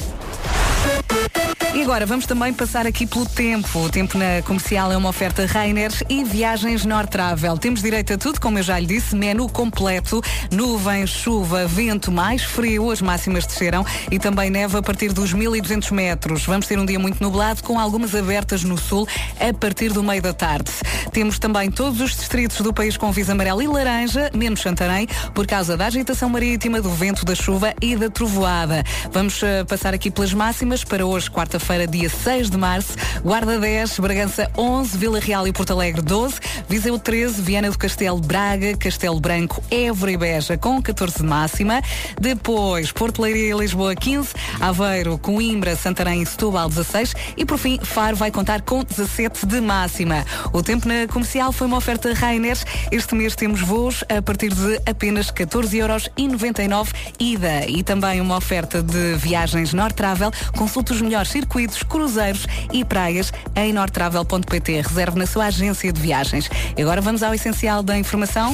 [1.75, 3.79] E agora vamos também passar aqui pelo tempo.
[3.79, 7.57] O tempo na comercial é uma oferta Rainers e viagens Nortravel.
[7.57, 12.43] Temos direito a tudo, como eu já lhe disse, menu completo, nuvens, chuva, vento mais
[12.43, 16.45] frio, as máximas desceram e também neve a partir dos 1200 metros.
[16.45, 19.07] Vamos ter um dia muito nublado com algumas abertas no sul
[19.39, 20.71] a partir do meio da tarde.
[21.11, 25.45] Temos também todos os distritos do país com visa amarelo e laranja, menos Santarém, por
[25.45, 28.83] causa da agitação marítima, do vento, da chuva e da trovoada.
[29.11, 32.93] Vamos eh, passar aqui pelas máximas para hoje, quarta-feira, dia 6 de março.
[33.23, 36.35] Guarda 10, Bragança 11, Vila Real e Porto Alegre 12,
[36.67, 41.81] Viseu 13, Viana do Castelo, Braga, Castelo Branco, Évora e Beja com 14 de máxima.
[42.19, 47.79] Depois, Porto Leiria e Lisboa 15, Aveiro, Coimbra, Santarém e Setúbal 16 e por fim,
[47.81, 50.25] Faro vai contar com 17 de máxima.
[50.51, 52.65] O tempo na comercial foi uma oferta Rainers.
[52.91, 59.15] Este mês temos voos a partir de apenas 14,99€ ida e também uma oferta de
[59.15, 60.29] viagens Nortravel.
[60.57, 64.81] Consulte os melhores circuitos, cruzeiros e praias em nortravel.pt.
[64.81, 66.49] Reserve na sua agência de viagens.
[66.75, 68.53] E agora vamos ao essencial da informação.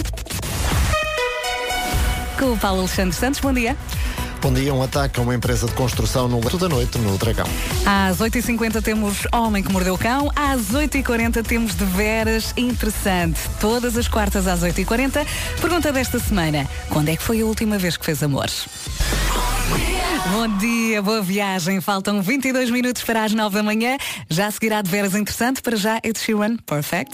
[2.37, 3.75] Com o Paulo Alexandre Santos, bom dia.
[4.41, 7.45] Bom dia, um ataque a uma empresa de construção no leito da noite no Dragão.
[7.85, 10.31] Às 8h50 temos Homem que Mordeu o Cão.
[10.33, 13.37] Às 8h40 temos de veras interessante.
[13.59, 15.25] Todas as quartas às 8h40.
[15.59, 18.65] Pergunta desta semana: quando é que foi a última vez que fez amores?
[20.31, 21.81] Bom dia, boa viagem.
[21.81, 23.97] Faltam 22 minutos para as 9 da manhã.
[24.29, 25.61] Já seguirá de veras interessante.
[25.61, 27.13] Para já, Ed Sheeran, Perfect.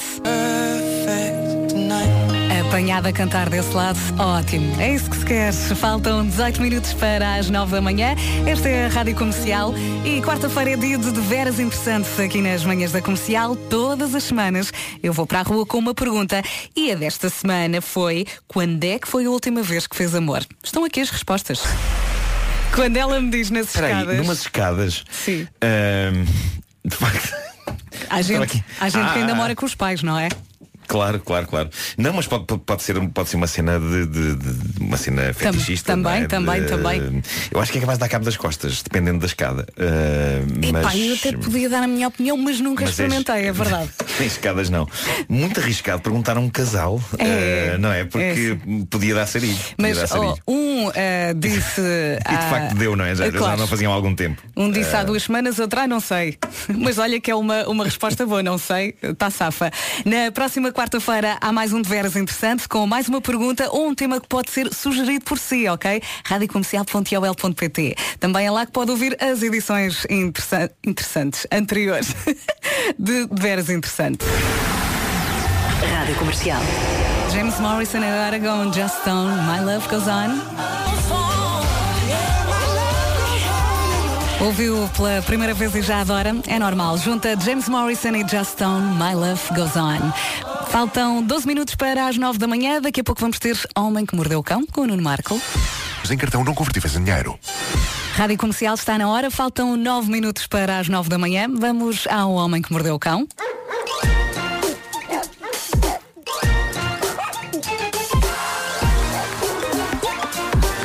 [2.67, 4.79] Apanhada a cantar desse lado, ótimo.
[4.81, 5.53] É isso que se quer.
[5.53, 8.15] Faltam 18 minutos para as 9 da manhã.
[8.45, 9.73] Esta é a Rádio Comercial
[10.03, 13.55] e quarta-feira é dia de, veras interessantes aqui nas manhãs da comercial.
[13.55, 16.41] Todas as semanas eu vou para a rua com uma pergunta
[16.75, 20.45] e a desta semana foi quando é que foi a última vez que fez amor?
[20.63, 21.61] Estão aqui as respostas.
[22.73, 24.17] Quando ela me diz nas Espera aí, escadas.
[24.17, 25.03] numas escadas.
[25.09, 25.47] Sim.
[25.61, 26.25] ahm,
[26.83, 27.33] de facto.
[28.09, 29.35] Há gente, há gente que ainda Ah.
[29.35, 30.27] mora com os pais, não é?
[30.87, 31.69] Claro, claro, claro.
[31.97, 35.93] Não, mas pode, pode, ser, pode ser uma cena de, de- de- uma cena fetichista.
[35.93, 36.27] também, é?
[36.27, 37.23] também, De- também.
[37.51, 39.65] Eu acho que é capaz de dar cabo das costas, dependendo da escada.
[39.77, 43.51] Ah, Epá, mas, eu até podia dar a minha opinião, mas nunca mas experimentei, é
[43.51, 43.89] verdade.
[44.19, 44.87] Em escadas não.
[45.27, 48.05] Muito arriscado perguntar a um casal, É, ah, não é?
[48.05, 48.57] Porque
[48.89, 49.57] podia dar sarilho.
[49.77, 50.35] Mas dar sarilho.
[50.47, 51.81] ó, um ah, disse.
[52.25, 53.15] E de facto deu, não é?
[53.15, 53.45] Já, claro.
[53.51, 54.41] já não faziam há algum tempo.
[54.55, 56.37] Um disse há duas semanas, outro, ah, não sei.
[56.77, 59.71] Mas olha que é uma, uma resposta boa, não sei, está safa.
[60.05, 63.95] Na próxima quarta-feira há mais um de veras interessante com mais uma pergunta ou um
[63.95, 66.01] tema que pode ser sugerido por si, ok?
[66.25, 72.13] radiocomercial.ol.pt Também é lá que pode ouvir as edições interessa- interessantes, anteriores
[72.99, 74.25] de, de veras interessante.
[75.97, 76.61] Rádio Comercial.
[77.33, 80.94] James Morrison agora com Just Stone, My Love Goes On.
[84.41, 86.35] Ouviu pela primeira vez e já adora?
[86.47, 86.97] É normal.
[86.97, 90.11] Junta James Morrison e Just Stone, My Love Goes On.
[90.67, 92.81] Faltam 12 minutos para as 9 da manhã.
[92.81, 95.39] Daqui a pouco vamos ter Homem que Mordeu o Cão, com o Nuno Marco.
[96.09, 97.39] Em cartão não convertíveis em dinheiro.
[98.15, 99.31] Rádio Comercial está na hora.
[99.31, 101.47] Faltam 9 minutos para as 9 da manhã.
[101.51, 103.27] Vamos ao Homem que Mordeu o Cão.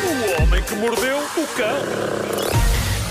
[0.03, 2.00] O homem que mordeu o cão.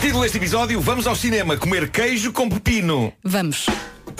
[0.01, 3.11] Título deste episódio: Vamos ao cinema comer queijo com pepino.
[3.21, 3.65] Vamos.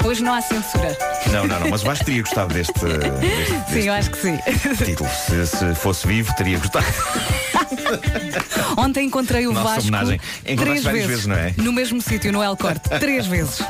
[0.04, 0.98] Hoje não há censura.
[1.32, 4.40] Não, não, não, mas o Vasco teria gostado deste, deste, Sim, eu acho que sim.
[4.46, 5.10] deste título.
[5.10, 6.86] Se, se fosse vivo, teria gostado.
[8.78, 10.20] Ontem encontrei o Nossa Vasco homenagem.
[10.58, 11.54] Três várias vezes, não é?
[11.58, 12.88] No mesmo sítio, no El Corte.
[13.00, 13.62] Três vezes.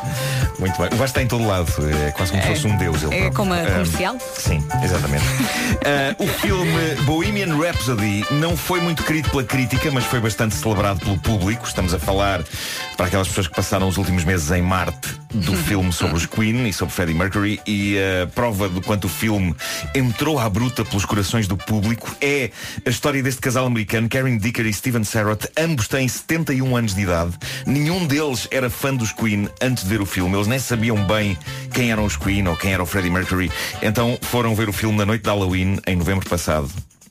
[0.60, 0.88] Muito bem.
[0.88, 1.72] O Vasco está em todo lado.
[2.08, 2.56] É quase como se É.
[2.56, 3.02] fosse um deus.
[3.04, 3.34] Ele É próprio.
[3.34, 4.18] como a Ah, comercial?
[4.38, 5.24] sim, exatamente.
[5.86, 11.00] Ah, o filme Bohemian Rhapsody não foi muito querido pela crítica, mas foi bastante celebrado
[11.00, 11.66] pelo público.
[11.66, 12.42] Estamos a falar
[12.98, 16.68] para aquelas pessoas que passaram os últimos meses em Marte do filme sobre os Queen
[16.68, 19.56] e sobre Freddie Mercury e a prova do quanto o filme
[19.94, 22.52] entrou à bruta pelos corações do público é
[22.86, 25.48] a história deste casal americano, Karen Dicker e Steven Sarrott.
[25.58, 27.38] Ambos têm 71 anos de idade.
[27.66, 30.36] Nenhum deles era fã dos Queen antes de ver o filme.
[30.36, 31.38] Eles nem sabiam bem
[31.74, 33.52] quem eram os Queen ou quem era o Freddie Mercury.
[33.82, 36.70] Então foram ver o filme na noite de Halloween, em novembro passado.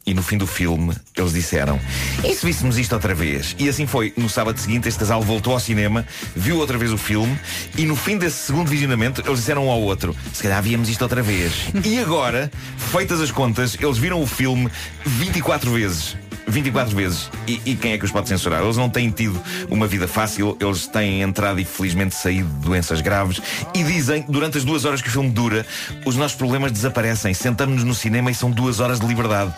[0.08, 1.78] E no fim do filme, eles disseram
[2.24, 3.54] E se víssemos isto outra vez?
[3.58, 4.14] E assim foi.
[4.16, 6.02] No sábado seguinte, este casal voltou ao cinema,
[6.34, 7.38] viu outra vez o filme
[7.76, 11.02] e no fim desse segundo visionamento, eles disseram um ao outro Se calhar víamos isto
[11.02, 11.52] outra vez.
[11.84, 12.50] e agora,
[12.90, 14.70] feitas as contas, eles viram o filme
[15.04, 16.16] 24 vezes.
[16.48, 17.30] 24 vezes.
[17.46, 18.62] E, e quem é que os pode censurar?
[18.62, 23.00] Eles não têm tido uma vida fácil, eles têm entrado e felizmente saído de doenças
[23.00, 23.40] graves
[23.74, 25.64] e dizem, durante as duas horas que o filme dura,
[26.04, 27.32] os nossos problemas desaparecem.
[27.34, 29.52] Sentamos-nos no cinema e são duas horas de liberdade.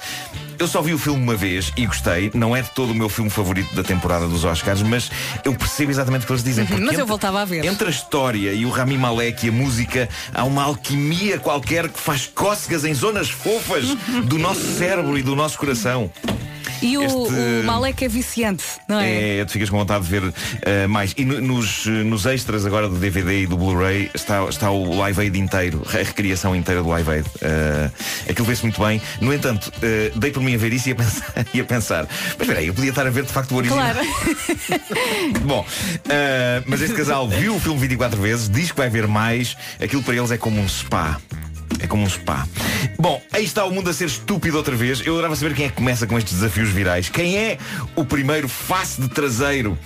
[0.58, 2.30] Eu só vi o filme uma vez e gostei.
[2.34, 5.10] Não é de todo o meu filme favorito da temporada dos Oscars, mas
[5.42, 6.66] eu percebo exatamente o que eles dizem.
[6.66, 7.64] porque Mas eu entre- voltava a ver.
[7.64, 11.98] entre a história e o Rami Malek e a música, há uma alquimia qualquer que
[11.98, 13.86] faz cócegas em zonas fofas
[14.24, 16.10] do nosso cérebro e do nosso coração.
[16.82, 17.16] E o, Este-
[17.62, 19.38] o Malek é viciante, não é?
[19.38, 21.12] É, tu ficas com vontade de ver eh, mais.
[21.16, 25.20] E no- nos, nos extras agora do DVD e do Blu-ray está, está o Live
[25.20, 27.26] Aid inteiro, a recriação inteira do Live Aid.
[27.42, 27.90] Eh,
[28.30, 29.00] aquilo vê-se muito bem.
[29.20, 32.06] No entanto, eh, dei por mim a ver isso e a pensar, e a pensar
[32.08, 33.78] mas espera aí, eu podia estar a ver de facto o original.
[33.92, 34.00] Claro.
[35.44, 35.66] Bom,
[36.08, 39.56] eh, mas este casal viu o filme 24 vezes, diz que vai ver mais.
[39.82, 41.20] Aquilo para eles é como um spa.
[41.80, 42.46] É como um spa.
[42.98, 45.00] Bom, aí está o mundo a ser estúpido outra vez.
[45.04, 47.08] Eu adorava saber quem é que começa com estes desafios virais.
[47.08, 47.58] Quem é
[47.96, 49.78] o primeiro face de traseiro?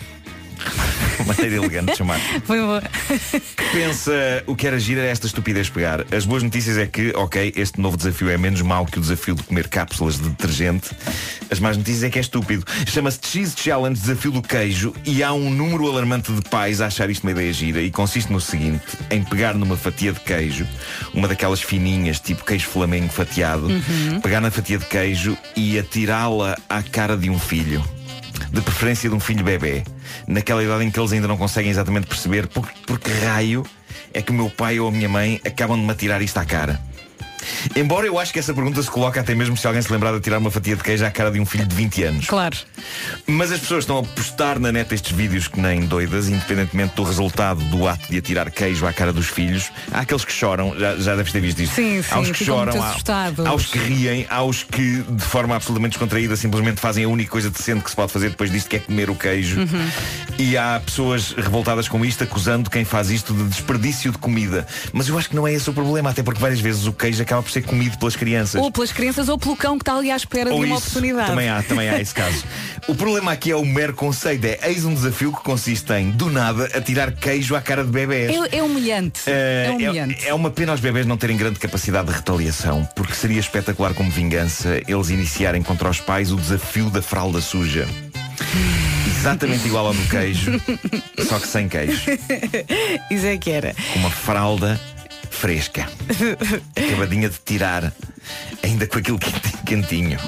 [1.27, 2.19] Maneira elegante de chamar.
[2.45, 2.83] Foi boa.
[2.83, 4.13] Que pensa
[4.47, 6.05] o que era gira é esta estupidez pegar.
[6.15, 9.35] As boas notícias é que, ok, este novo desafio é menos mau que o desafio
[9.35, 10.91] de comer cápsulas de detergente.
[11.51, 12.65] As más notícias é que é estúpido.
[12.87, 17.09] Chama-se Cheese Challenge Desafio do Queijo e há um número alarmante de pais a achar
[17.11, 20.67] isto uma ideia gira e consiste no seguinte, em pegar numa fatia de queijo,
[21.15, 24.21] uma daquelas fininhas, tipo queijo flamengo fatiado, Uhum.
[24.21, 27.83] pegar na fatia de queijo e atirá-la à cara de um filho.
[28.55, 29.83] De preferência de um filho bebê.
[30.29, 33.67] Naquela idade em que eles ainda não conseguem exatamente perceber por, por que raio
[34.13, 36.45] é que o meu pai ou a minha mãe acabam de me atirar isto à
[36.45, 36.81] cara.
[37.77, 40.21] Embora eu acho que essa pergunta se coloca até mesmo se alguém se lembrar de
[40.21, 42.27] tirar uma fatia de queijo à cara de um filho de 20 anos.
[42.27, 42.57] Claro.
[43.27, 47.03] Mas as pessoas estão a postar na net estes vídeos que nem doidas, independentemente do
[47.03, 49.71] resultado do ato de atirar queijo à cara dos filhos.
[49.93, 51.75] Há aqueles que choram, já, já deves ter visto isto.
[51.75, 55.57] Sim, sim, há os que choram, há, os que riem, há os que, de forma
[55.57, 58.77] absolutamente descontraída, simplesmente fazem a única coisa decente que se pode fazer depois disto, que
[58.77, 59.61] é comer o queijo.
[59.61, 59.91] Uhum.
[60.39, 64.67] E há pessoas revoltadas com isto, acusando quem faz isto de desperdício de comida.
[64.93, 67.23] Mas eu acho que não é esse o problema, até porque várias vezes o queijo
[67.23, 68.61] acaba por ser comido pelas crianças.
[68.61, 70.89] Ou pelas crianças ou pelo cão que está ali à espera Ou de uma isso,
[70.89, 71.29] oportunidade.
[71.29, 72.45] Também há, também há esse caso.
[72.87, 74.45] O problema aqui é o mero conceito.
[74.45, 78.31] É eis um desafio que consiste em, do nada, atirar queijo à cara de bebés.
[78.31, 79.23] É, é humilhante.
[79.27, 80.27] Eh, é humilhante.
[80.27, 84.11] é uma pena os bebés não terem grande capacidade de retaliação, porque seria espetacular como
[84.11, 87.89] vingança eles iniciarem contra os pais o desafio da fralda suja.
[89.07, 90.61] Exatamente igual ao do queijo,
[91.27, 92.03] só que sem queijo.
[93.11, 93.75] Isso é que era.
[93.93, 94.79] Com uma fralda
[95.49, 95.87] fresca.
[96.75, 97.93] Acabadinha de tirar,
[98.63, 100.19] ainda com aquilo quente- quentinho.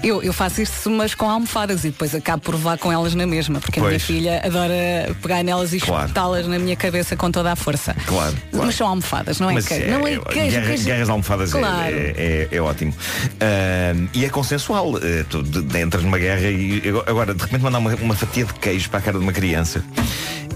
[0.00, 3.26] Eu, eu faço isto, mas com almofadas e depois acabo por levar com elas na
[3.26, 4.04] mesma, porque a minha Pois.
[4.04, 6.04] filha adora pegar nelas e Claro.
[6.04, 7.96] espetá-las na minha cabeça com toda a força.
[8.06, 8.66] Claro, claro.
[8.66, 9.90] Mas são almofadas, não é Mas queijo.
[9.90, 10.76] Não é queijo, guerra-.
[10.76, 11.96] Guerras de almofadas é- Claro.
[11.96, 12.94] é, é- é ótimo.
[13.40, 14.98] Ahm, e é consensual.
[15.02, 15.42] Eh, tu
[15.76, 19.02] entras numa guerra e agora de repente mandar uma, uma fatia de queijo para a
[19.02, 19.82] cara de uma criança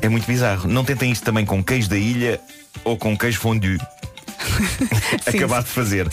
[0.00, 0.68] é muito bizarro.
[0.68, 2.40] Não tentem isto também com queijo da ilha
[2.84, 3.78] ou com queijo fondue.
[5.26, 6.08] Acabado de fazer.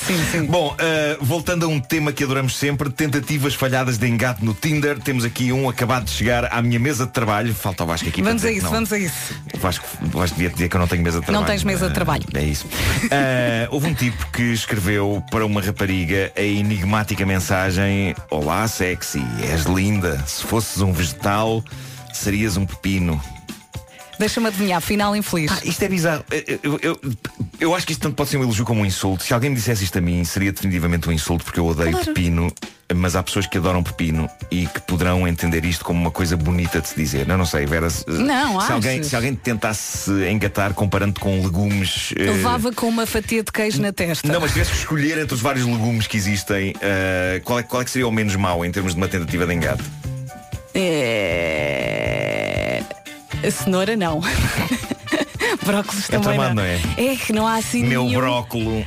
[0.47, 4.99] Bom, uh, voltando a um tema que adoramos sempre, tentativas falhadas de engate no Tinder.
[4.99, 7.53] Temos aqui um acabado de chegar à minha mesa de trabalho.
[7.55, 8.71] Falta o Vasco aqui Vamos a isso, não.
[8.71, 9.33] vamos a isso.
[9.57, 11.47] Vasco, Vasco devia dizer que eu não tenho mesa de Não trabalho.
[11.47, 12.23] tens mesa de Ah, trabalho.
[12.33, 12.67] É isso.
[13.11, 19.63] Ah, houve um tipo que escreveu para uma rapariga a enigmática mensagem: Olá, sexy, és
[19.63, 20.23] linda.
[20.27, 21.63] Se fosses um vegetal,
[22.13, 23.19] serias um pepino.
[24.19, 25.49] Deixa-me adivinhar, final infeliz.
[25.51, 26.25] Ah, isto é bizarro.
[26.29, 26.99] Eu, eu- eu-
[27.59, 29.23] eu acho que isto tanto pode ser um elogio como um insulto.
[29.23, 32.05] Se alguém me dissesse isto a mim, seria definitivamente um insulto, porque eu odeio Claro.
[32.07, 32.53] pepino.
[32.93, 36.81] Mas há pessoas que adoram pepino e que poderão entender isto como uma coisa bonita
[36.81, 37.29] de se dizer.
[37.29, 37.87] Eu não sei, Vera.
[37.87, 42.11] Se, Não, se alguém, se alguém te tentasse engatar comparando com legumes.
[42.17, 44.27] eh, Levava com uma fatia de queijo na testa.
[44.27, 47.83] Não, mas tivesse que escolher entre os vários legumes que existem, eh, qual, é, qual
[47.83, 49.83] é que seria o menos mau em termos de uma tentativa de engate?
[50.73, 52.68] É...
[53.45, 54.21] A cenoura não.
[55.65, 56.63] Brócolis É também tramado, não.
[56.63, 56.79] não é?
[56.97, 58.19] É que não há assim Meu nenhum.
[58.19, 58.85] brócolo.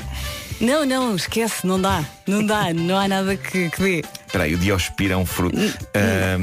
[0.60, 2.04] Não, não, esquece, não dá.
[2.26, 4.04] Não dá, não há nada que, que dê.
[4.26, 5.56] Espera aí, o diospira é um fruto.
[5.94, 6.38] Ah,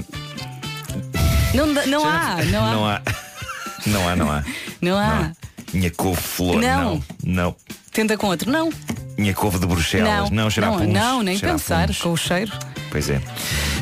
[1.54, 2.72] Não, dá- não há, não há.
[2.74, 3.02] Não há.
[3.86, 4.44] Não há, não há.
[4.82, 5.32] Não há.
[5.74, 6.96] Minha couve-flor, Não.
[6.96, 7.04] não.
[7.24, 7.56] Não.
[7.94, 8.52] Tenta com outro.
[8.52, 8.70] Não.
[9.18, 11.98] Minha couve de Bruxelas, não, cheira a não, puns, não, nem cheira a pensar puns.
[12.00, 12.52] com o cheiro.
[12.90, 13.22] Pois é.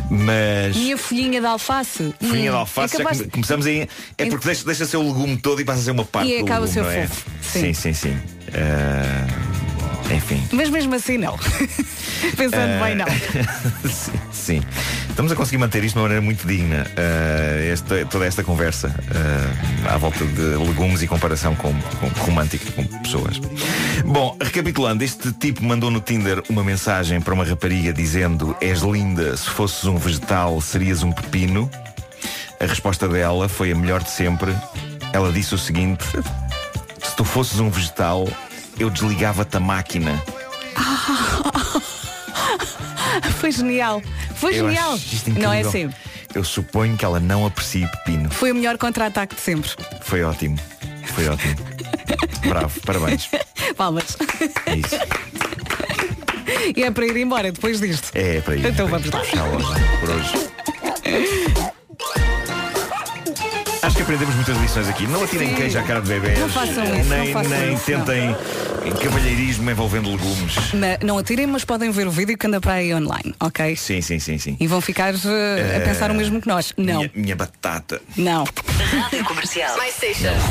[0.10, 0.76] Mas.
[0.76, 2.14] Minha folhinha de alface.
[2.20, 3.88] Folhinha Hum, de alface, é já capaz de- começamos aí.
[4.18, 6.38] É porque deixa, deixa ser o legume todo e passa a ser uma parte E
[6.40, 7.08] do acaba a legume, ser é?
[7.08, 7.30] fofo.
[7.42, 8.18] Sim, sim, sim.
[8.54, 9.28] Ah,
[10.12, 10.44] enfim.
[10.52, 11.38] Mas mesmo assim não.
[12.36, 13.06] Pensando Ah, bem, não.
[13.90, 14.62] sim, sim.
[15.10, 16.86] Estamos a conseguir manter isto de uma maneira muito digna.
[16.98, 18.94] ah, esta- toda esta conversa
[19.86, 23.40] ah, à volta de legumes e comparação com, com romântica com pessoas.
[24.06, 29.36] Bom, recapitulando, este tipo mandou no Tinder uma mensagem para uma rapariga dizendo: És linda,
[29.38, 31.70] se fosses um vegetal, serias um pepino.
[32.60, 34.56] A resposta dela foi a melhor de sempre.
[35.14, 36.04] Ela disse o seguinte:
[37.04, 38.28] Se tu fosses um vegetal,
[38.80, 40.22] eu desligava-te a máquina.
[43.40, 44.02] Foi genial.
[44.36, 44.94] Foi Eu genial.
[44.94, 45.90] acho isto Não é assim.
[46.34, 48.30] Eu suponho que ela não aprecie pepino.
[48.30, 49.70] Foi o melhor contra-ataque de sempre.
[50.02, 50.58] Foi ótimo.
[51.06, 51.56] Foi ótimo.
[52.48, 53.30] Bravo, parabéns.
[53.76, 54.18] Palmas.
[54.66, 54.96] É isso.
[56.76, 58.12] E é para ir embora depois disto.
[58.14, 58.66] É, é para ir.
[58.66, 59.46] Então é para vamos lá.
[59.46, 61.67] Loja por hoje.
[64.08, 65.06] Aprendemos muitas lições aqui.
[65.06, 66.40] Não atirem queijo à cara de bebês.
[66.40, 68.36] Não façam isso, Nem, não façam nem isso, tentem
[69.04, 70.56] cavalheirismo envolvendo legumes.
[70.74, 73.76] Na- não atirem, mas podem ver o vídeo que anda para aí online, ok?
[73.76, 74.56] Sim, sim, sim, sim.
[74.62, 76.72] E vão ficar eh, a pensar o mesmo que nós.
[76.78, 78.02] Não, Minha, minha batata.
[78.16, 78.46] não.
[79.02, 79.76] Rádio Comercial.
[79.76, 79.94] Mais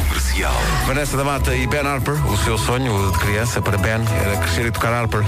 [0.07, 0.55] Comercial.
[0.87, 3.92] Vanessa da Mata e Ben Harper, o seu sonho de criança para Ben
[4.23, 5.23] era crescer e tocar Harper.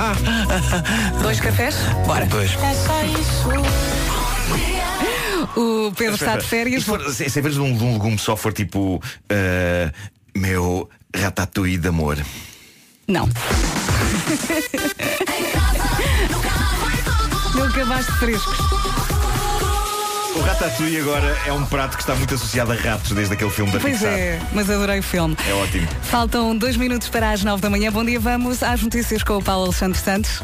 [1.20, 1.74] Dois cafés?
[2.06, 2.24] Bora.
[2.24, 2.50] Dois.
[5.56, 6.82] O Pedro está de férias.
[6.82, 9.92] Se, for, se, se em vez de um, de um legume só for tipo ah,
[10.34, 12.18] meu ratatouille de amor.
[13.08, 13.28] Não.
[17.54, 18.91] Nunca mais de frescos.
[20.34, 23.70] O ratatouille agora é um prato que está muito associado a ratos desde aquele filme
[23.70, 24.12] da Pois Pixar.
[24.12, 25.36] é, mas adorei o filme.
[25.46, 25.86] É ótimo.
[26.04, 27.92] Faltam dois minutos para as nove da manhã.
[27.92, 30.40] Bom dia, vamos às notícias com o Paulo Alexandre Santos.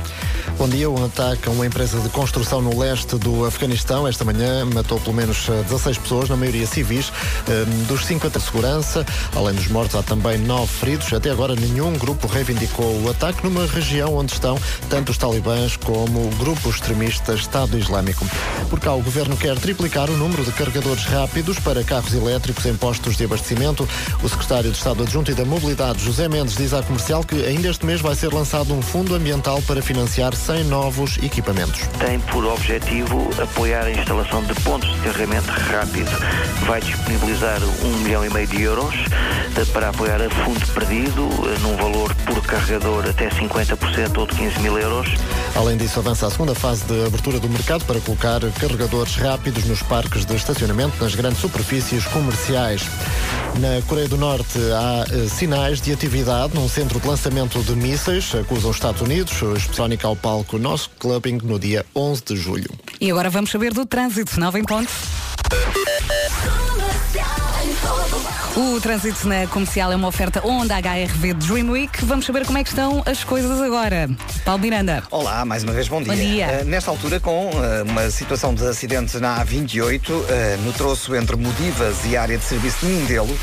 [0.59, 4.64] Bom dia, um ataque a uma empresa de construção no leste do Afeganistão esta manhã
[4.64, 7.12] matou pelo menos eh, 16 pessoas, na maioria civis,
[7.48, 9.07] eh, dos 50 de segurança.
[9.37, 11.12] Além dos mortos, há também nove feridos.
[11.12, 14.59] Até agora, nenhum grupo reivindicou o ataque numa região onde estão
[14.90, 18.27] tanto os talibãs como o grupo extremista Estado Islâmico.
[18.68, 22.75] Por cá, o governo quer triplicar o número de carregadores rápidos para carros elétricos em
[22.77, 23.88] postos de abastecimento.
[24.23, 27.69] O secretário de Estado Adjunto e da Mobilidade, José Mendes, diz à comercial que ainda
[27.69, 31.81] este mês vai ser lançado um fundo ambiental para financiar 100 novos equipamentos.
[31.99, 36.11] tem por objetivo apoiar a instalação de pontos de carregamento rápido.
[36.67, 38.95] Vai disponibilizar um milhão e meio de euros
[39.57, 44.35] eh, para apoiar a fundo perdido, eh, num valor por carregador até 50% ou de
[44.35, 45.09] 15 mil euros.
[45.55, 49.83] Além disso, avança a segunda fase de abertura do mercado para colocar carregadores rápidos nos
[49.83, 52.83] parques de estacionamento nas grandes superfícies comerciais.
[53.61, 58.35] Na Coreia do Norte há eh, sinais de atividade num centro de lançamento de mísseis,
[58.35, 62.70] acusam os Estados Unidos, especiónica ao palco Nosso Clubbing no dia 11 de julho.
[62.98, 64.40] E agora vamos saber do trânsito.
[64.40, 64.90] Nove em ponto.
[68.59, 72.05] O trânsito na comercial é uma oferta Honda HRV Dream Week.
[72.05, 74.11] Vamos saber como é que estão as coisas agora.
[74.44, 75.01] Paulo Miranda.
[75.12, 76.12] Olá, mais uma vez bom dia.
[76.12, 76.61] Bom dia.
[76.62, 80.25] Uh, nesta altura, com uh, uma situação de acidente na A28, uh,
[80.64, 83.38] no troço entre Modivas e a área de serviço de Mindelo,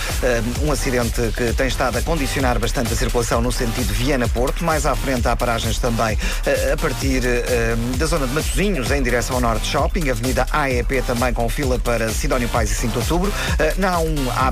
[0.61, 4.65] um acidente que tem estado a condicionar bastante a circulação no sentido Viana-Porto.
[4.65, 6.17] Mais à frente há paragens também
[6.73, 7.21] a partir
[7.97, 12.09] da zona de Matosinhos, em direção ao Norte Shopping, Avenida AEP também com fila para
[12.09, 13.33] Sidónio Pais e 5 de Outubro.
[13.77, 14.49] na A1 há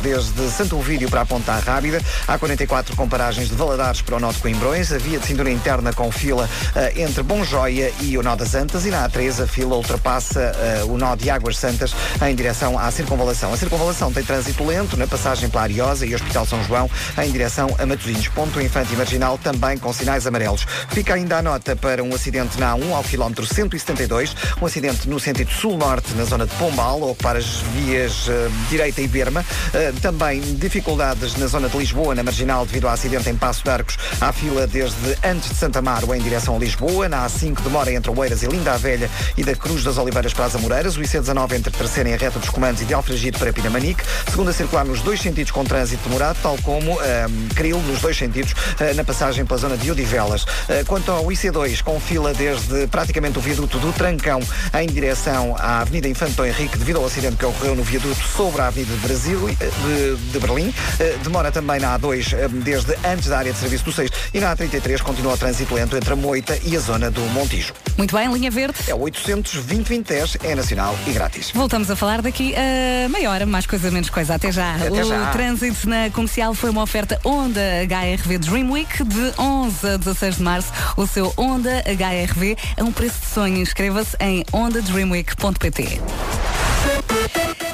[0.00, 2.00] desde Santo Ovídio para a Ponta Rábida.
[2.26, 4.92] Há 44 com paragens de Valadares para o Norte de Coimbrões.
[4.92, 6.48] A via de cintura interna com fila
[6.94, 10.52] entre Bom Joia e o Nó das Antas e na A3 a fila ultrapassa
[10.84, 11.94] uh, o nó de Águas Santas
[12.26, 13.52] em direção à circunvalação.
[13.52, 16.90] A circunvalação tem trânsito lento na passagem pela Ariosa e Hospital São João
[17.22, 18.28] em direção a Matosinhos.
[18.28, 20.66] Ponto Infante e Marginal também com sinais amarelos.
[20.90, 25.18] Fica ainda a nota para um acidente na A1 ao quilómetro 172, um acidente no
[25.18, 29.44] sentido sul-norte na zona de Pombal, ocupar as vias uh, direita e Berma.
[29.68, 33.70] Uh, também dificuldades na zona de Lisboa, na Marginal, devido ao acidente em Passo de
[33.70, 37.08] Arcos, à fila desde antes de Santa Amaro em direção a Lisboa.
[37.08, 40.46] Na A5 demora entre Oeiras e Linda a Velha e da Cruz das Oliveiras para
[40.46, 40.96] as Amoreiras.
[40.96, 44.02] O IC19 entre Terceira e a reta dos comandos e de Alfragide para Pinamanique.
[44.30, 48.52] Segunda circular nos dois sentidos com trânsito demorado, tal como um, Cril nos dois sentidos
[48.52, 50.42] uh, na passagem pela zona de Odivelas.
[50.44, 54.40] Uh, quanto ao IC2, com fila desde praticamente o viaduto do Trancão
[54.80, 58.66] em direção à Avenida Infanto Henrique, devido ao acidente que ocorreu no viaduto sobre a
[58.68, 60.68] Avenida Brasil, de, de Berlim.
[60.68, 64.54] Uh, demora também na A2 desde antes da área de serviço do 6 e na
[64.56, 67.72] A33 continua o trânsito lento entre a Moita e a zona do Montijo.
[67.96, 68.78] Muito bem, linha verde.
[68.86, 71.50] É 800 2010 é nacional e grátis.
[71.52, 74.34] Voltamos a falar daqui a meia hora, mais coisa menos coisa.
[74.34, 74.74] Até já.
[74.74, 75.30] Até o já.
[75.30, 80.42] trânsito na comercial foi uma oferta Honda HRV Dream Week de 11 a 16 de
[80.42, 80.72] março.
[80.96, 83.56] O seu Honda HRV é um preço de sonho.
[83.58, 86.00] Inscreva-se em hondadreamweek.pt.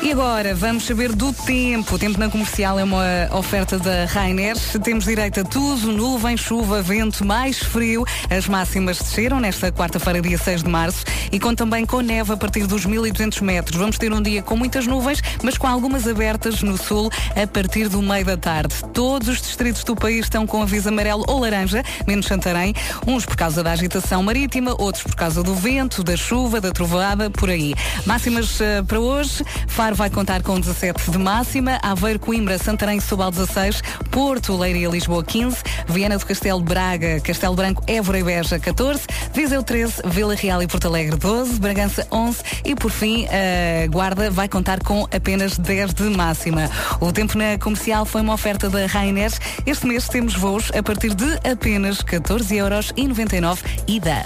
[0.04, 1.94] E agora vamos saber do tempo.
[1.94, 3.02] O tempo na comercial é uma
[3.32, 4.54] oferta da Rainer.
[4.82, 8.04] Temos direito a tudo: nuvem, chuva, vento, mais frio.
[8.28, 12.36] As máximas desceram nesta quarta-feira, dia 6 de março, e com também com neve a
[12.36, 13.78] partir dos 1200 metros.
[13.78, 17.88] Vamos ter um dia com muitas nuvens, mas com algumas abertas no sul a partir
[17.88, 18.74] do meio da tarde.
[18.92, 22.74] Todos os distritos do país estão com aviso amarelo ou laranja, menos Santarém,
[23.06, 27.30] uns por causa da agitação marítima, outros por causa do vento, da chuva, da trovoada,
[27.30, 27.74] por aí.
[28.04, 29.42] Máximas uh, para hoje.
[29.66, 35.22] Faro vai contar com 17 de máxima, Aveiro, Coimbra, Santarém, Sobal 16, Porto, Leiria, Lisboa
[35.22, 40.62] 15, Viana do Castelo, Braga, Castelo Branco, Évora e Beja 14, Viseu 13, Vila Real
[40.62, 45.56] e Porto Alegre 12, Bragança 11 e por fim a Guarda vai contar com apenas
[45.56, 46.68] 10 de máxima.
[47.00, 49.32] O tempo na comercial foi uma oferta da Rainer.
[49.64, 54.24] Este mês temos voos a partir de apenas 14 euros e 99 ida.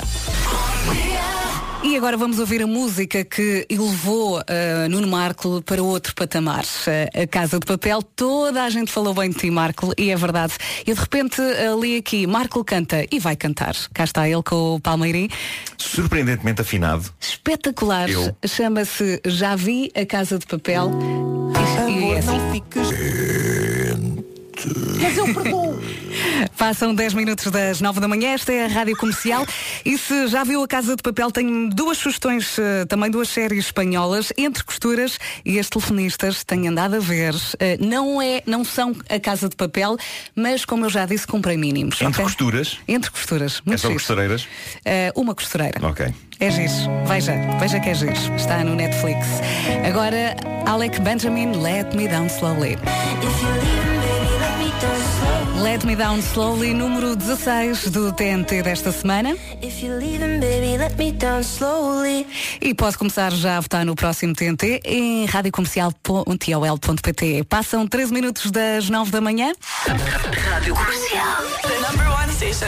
[1.83, 6.65] E agora vamos ouvir a música que elevou uh, Nuno Marco para outro patamar.
[6.65, 10.17] Uh, a Casa de Papel, toda a gente falou bem de ti, Marco, e é
[10.17, 10.55] verdade.
[10.85, 13.77] Eu de repente uh, li aqui, Marco canta e vai cantar.
[13.95, 15.29] Cá está ele com o Palmeirim.
[15.77, 17.05] Surpreendentemente afinado.
[17.21, 18.11] Espetacular.
[18.11, 18.37] Eu.
[18.45, 20.91] Chama-se Já Vi a Casa de Papel.
[21.89, 22.39] E, e é assim.
[25.01, 25.78] Mas eu perdoo.
[26.57, 29.47] Passam 10 minutos das 9 da manhã, esta é a Rádio Comercial.
[29.85, 33.67] E se já viu a Casa de Papel, tenho duas sugestões, eh, também duas séries
[33.67, 37.35] espanholas, Entre Costuras e As Telefonistas, tenho andado a ver.
[37.59, 39.97] Eh, Não, é, não são a Casa de Papel,
[40.35, 41.95] mas como eu já disse, comprei mínimos.
[41.97, 42.25] Entre ok?
[42.25, 42.79] costuras.
[42.87, 43.59] Entre costuras.
[43.59, 44.01] É Muito são giro.
[44.01, 44.49] costureiras.
[44.85, 45.79] Eh, uma costureira.
[45.87, 46.07] Ok.
[46.41, 46.73] É giro.
[47.07, 48.13] Veja, veja que é giro.
[48.37, 49.27] Está no Netflix.
[49.89, 50.37] Agora,
[50.67, 52.77] Alec Benjamin, Let Me Down Slowly.
[55.63, 59.37] Let Me Down Slowly, número 16 do TNT desta semana.
[62.61, 67.45] E pode começar já a votar no próximo TNT em radiocomercial.ol.pt.
[67.45, 69.53] Passam 13 minutos das 9 da manhã.
[70.51, 71.43] Rádio Comercial.
[71.63, 72.67] The number one station.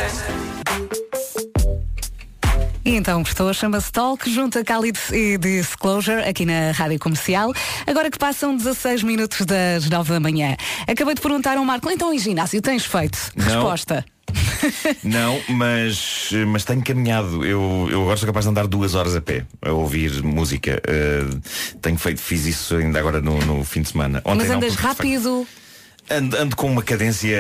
[2.83, 7.53] E então gostou, chama-se Talk, junto a Khalid e Disclosure, aqui na Rádio Comercial.
[7.87, 10.57] Agora que passam 16 minutos das 9 da manhã.
[10.87, 13.19] Acabei de perguntar ao Marco, então em ginásio tens feito?
[13.37, 13.45] Não.
[13.45, 14.05] Resposta.
[15.03, 17.45] Não, mas, mas tenho caminhado.
[17.45, 20.81] Eu, eu agora sou capaz de andar duas horas a pé a ouvir música.
[20.87, 21.41] Uh,
[21.81, 24.23] tenho feito, fiz isso ainda agora no, no fim de semana.
[24.25, 25.47] Ontem Mas não, andas de rápido.
[26.11, 27.39] Ando, ando com uma cadência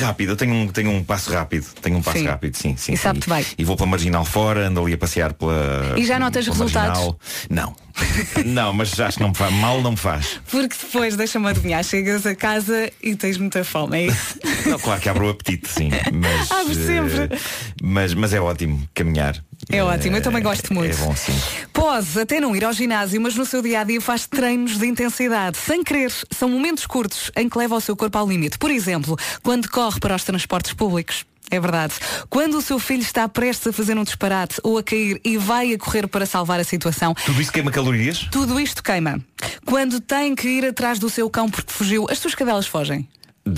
[0.00, 2.26] rápida, eu tenho um, tenho um passo rápido, tenho um passo Sim.
[2.26, 2.92] rápido, sim, sim.
[2.92, 3.44] E sabe-te bem.
[3.56, 5.94] E vou pela marginal fora, ando ali a passear pela.
[5.96, 6.98] E já notas resultados?
[6.98, 7.18] marginal.
[7.48, 7.74] Não.
[8.44, 10.38] não, mas acho que não me faz, mal não me faz.
[10.50, 14.38] Porque depois, deixa-me adivinhar, chegas a casa e tens muita fome, é isso?
[14.68, 15.88] Não, claro que abre o apetite, sim.
[16.12, 17.22] Mas, Abre sempre.
[17.34, 17.38] eh,
[17.82, 19.42] mas, mas é ótimo caminhar.
[19.70, 20.96] É ótimo, eu também gosto muito.
[20.96, 21.32] É bom sim.
[21.72, 24.86] Pode até não ir ao ginásio, mas no seu dia a dia faz treinos de
[24.86, 25.58] intensidade.
[25.58, 28.56] Sem querer, são momentos curtos em que leva o seu corpo ao limite.
[28.58, 31.24] Por exemplo, quando corre para os transportes públicos.
[31.50, 31.94] É verdade.
[32.28, 35.72] Quando o seu filho está prestes a fazer um disparate ou a cair e vai
[35.72, 38.26] a correr para salvar a situação, Tudo isso queima calorias?
[38.30, 39.18] tudo isto queima.
[39.64, 43.08] Quando tem que ir atrás do seu cão porque fugiu, as suas cadelas fogem.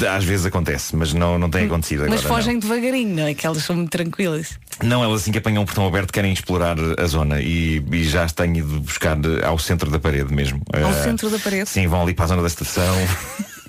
[0.08, 2.12] Às vezes acontece, mas não, não tem acontecido agora.
[2.16, 3.34] Mas fogem devagarinho, não é?
[3.34, 4.56] Que elas são muito tranquilas.
[4.82, 5.02] Não.
[5.04, 8.56] elas assim que apanham um portão aberto querem explorar a zona e, e já tenho
[8.58, 10.62] ido buscar ao centro da parede mesmo.
[10.72, 11.68] Ao Eh, centro da parede.
[11.68, 12.94] Sim, vão ali para a zona da estação.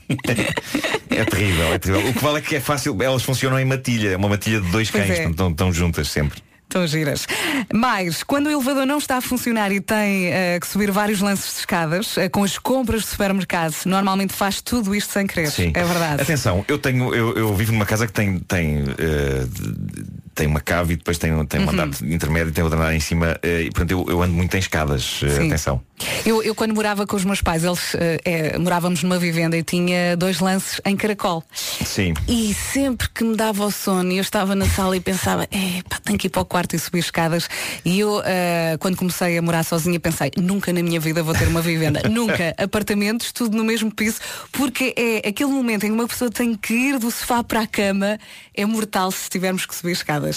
[1.10, 2.10] é terrível, é terrível.
[2.10, 4.70] O que vale é que é fácil, elas funcionam em matilha, é uma matilha de
[4.72, 5.30] dois Pois cães, é.
[5.30, 6.40] estão, estão juntas sempre.
[6.64, 7.28] Estão giras.
[7.74, 11.52] Mais, quando o elevador não está a funcionar e tem eh, que subir vários lances
[11.54, 15.52] de escadas, eh, com as compras de supermercado, normalmente faz tudo isto sem querer.
[15.52, 15.72] Sim.
[15.76, 16.22] É verdade.
[16.22, 20.94] Atenção, eu tenho, eu, eu vivo numa casa que tem, tem, de- tem uma cave
[20.94, 21.70] e depois tem, tem um Uhum.
[21.72, 24.56] andar intermédio e tem outro andar em cima eh, e portanto eu, eu ando muito
[24.56, 25.22] em escadas.
[25.24, 25.48] eh, Sim.
[25.48, 25.82] atenção.
[26.26, 29.62] Eu, eu quando morava com os meus pais, eles eh, eh, morávamos numa vivenda e
[29.64, 31.44] tinha dois lances em caracol.
[31.86, 32.14] Sim.
[32.28, 36.00] E sempre que me dava o sono, eu estava na sala e pensava, é, pá,
[36.04, 37.48] tenho que ir para o quarto e subir escadas.
[37.86, 41.48] E eu, eh, quando comecei a morar sozinha, pensei, nunca na minha vida vou ter
[41.48, 42.02] uma vivenda.
[42.10, 42.56] nunca.
[42.58, 44.20] Apartamentos, tudo no mesmo piso,
[44.52, 47.68] porque é aquele momento em que uma pessoa tem que ir do sofá para a
[47.68, 48.18] cama,
[48.56, 50.31] é mortal se tivermos que subir escadas.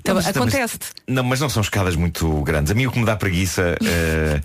[0.00, 0.86] Então, Não, mas- acontece-te.
[1.06, 2.70] Não, mas não são escadas muito grandes.
[2.70, 4.40] A mim o que me dá preguiça eh,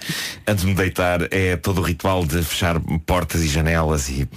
[0.48, 4.28] antes de me deitar é todo o ritual de fechar portas e janelas e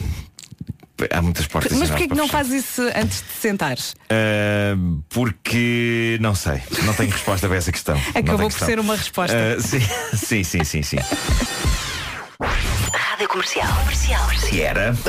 [1.10, 3.94] há muitas portas Mas porquê que não fazes isso antes de sentares?
[4.10, 4.74] Eh,
[5.08, 7.96] porque não sei, não tenho resposta para essa questão.
[7.96, 8.66] Acabou tenho por questão.
[8.68, 9.36] ser uma resposta.
[9.36, 9.80] Eh, sim,
[10.16, 10.98] sim, sim, sim, sim.
[13.18, 13.66] Rádio Comercial.
[13.80, 14.30] Comercial.
[14.38, 14.94] Se era.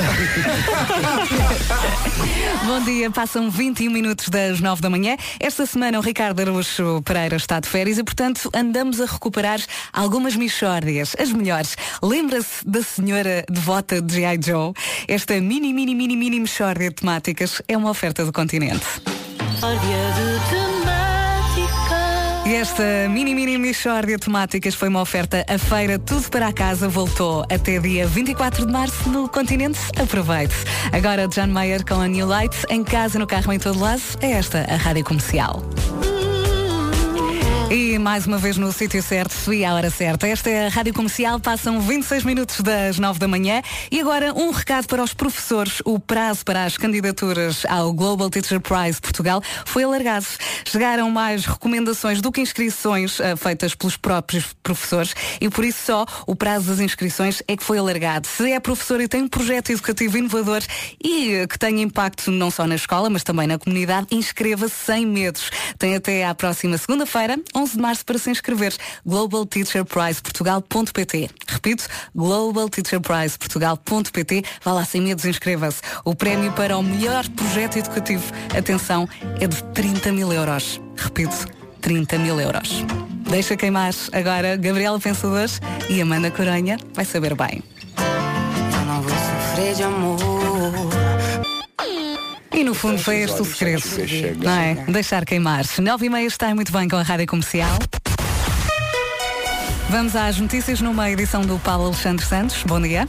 [2.65, 5.15] Bom dia, passam 21 minutos das 9 da manhã.
[5.39, 9.59] Esta semana o Ricardo Araújo Pereira está de férias e, portanto, andamos a recuperar
[9.93, 11.77] algumas michórdias, as melhores.
[12.01, 14.39] Lembra-se da senhora devota de G.I.
[14.43, 14.73] Joe?
[15.07, 18.87] Esta mini, mini, mini, mini michórdia de temáticas é uma oferta do continente.
[22.49, 25.45] E esta mini mini Michórdia temáticas foi uma oferta.
[25.47, 29.77] A feira Tudo para a Casa voltou até dia 24 de março no continente.
[30.01, 30.55] Aproveite.
[30.91, 32.55] Agora John Mayer com a New Light.
[32.67, 34.01] Em casa, no carro, em todo lado.
[34.19, 35.63] É esta a Rádio Comercial.
[37.71, 40.27] E mais uma vez no sítio certo e à hora certa.
[40.27, 43.61] Esta é a Rádio Comercial, passam 26 minutos das 9 da manhã.
[43.91, 45.79] E agora um recado para os professores.
[45.85, 50.25] O prazo para as candidaturas ao Global Teacher Prize Portugal foi alargado.
[50.65, 56.07] Chegaram mais recomendações do que inscrições eh, feitas pelos próprios professores e por isso só
[56.25, 58.27] o prazo das inscrições é que foi alargado.
[58.27, 60.63] Se é professor e tem um projeto educativo inovador
[61.03, 65.05] e eh, que tenha impacto não só na escola, mas também na comunidade, inscreva-se sem
[65.05, 65.51] medos.
[65.77, 68.73] Tem até à próxima segunda-feira, 11 de março, para se inscrever.
[69.05, 71.85] globalteacherprizeportugal.pt Repito,
[72.15, 75.81] globalteacherprizeportugal.pt Vá lá sem medos, inscreva-se.
[76.05, 78.23] O prémio para o melhor projeto educativo,
[78.57, 79.07] atenção,
[79.39, 80.79] é de 30 mil euros.
[80.95, 81.35] Repito,
[81.81, 82.83] 30 mil euros.
[83.29, 85.49] Deixa queimar agora Gabriela Pensador
[85.89, 86.77] e Amanda Coronha.
[86.93, 87.63] Vai saber bem.
[87.97, 90.19] Eu não vou sofrer de amor.
[92.53, 93.83] E no fundo foi este o segredo,
[94.43, 94.73] não é?
[94.87, 95.65] Deixar queimar.
[95.79, 97.77] Nove e meia está muito bem com a rádio comercial.
[99.89, 102.63] Vamos às notícias numa edição do Paulo Alexandre Santos.
[102.63, 103.07] Bom dia.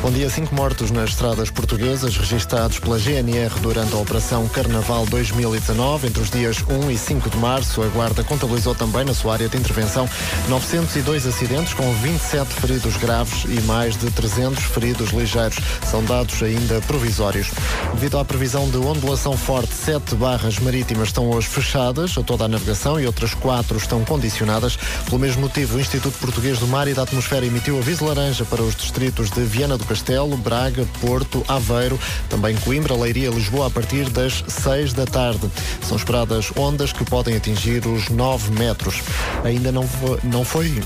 [0.00, 6.06] Bom dia, cinco mortos nas estradas portuguesas registados pela GNR durante a Operação Carnaval 2019.
[6.06, 9.48] Entre os dias 1 e 5 de março, a Guarda contabilizou também na sua área
[9.48, 10.08] de intervenção
[10.48, 15.58] 902 acidentes, com 27 feridos graves e mais de 300 feridos ligeiros.
[15.90, 17.50] São dados ainda provisórios.
[17.94, 22.48] Devido à previsão de ondulação forte, sete barras marítimas estão hoje fechadas a toda a
[22.48, 24.76] navegação e outras quatro estão condicionadas.
[25.06, 28.62] Pelo mesmo motivo, o Instituto Português do Mar e da Atmosfera emitiu aviso laranja para
[28.62, 33.70] os distritos de Viana do Castelo, Braga, Porto, Aveiro, também Coimbra, Leiria e Lisboa a
[33.70, 35.50] partir das 6 da tarde.
[35.82, 39.02] São esperadas ondas que podem atingir os 9 metros.
[39.44, 39.88] Ainda não,
[40.22, 40.82] não foi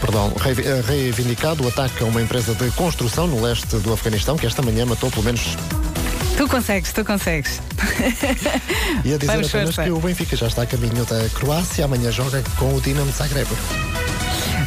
[0.00, 4.46] Perdão, eh, reivindicado o ataque a uma empresa de construção no leste do Afeganistão, que
[4.46, 5.56] esta manhã matou pelo menos.
[6.36, 7.60] Tu consegues, tu consegues.
[9.04, 9.84] Ia dizer Vamos, apenas força.
[9.84, 13.16] que o Benfica já está a caminho da Croácia, amanhã joga com o Dinamo de
[13.16, 13.48] Zagreb.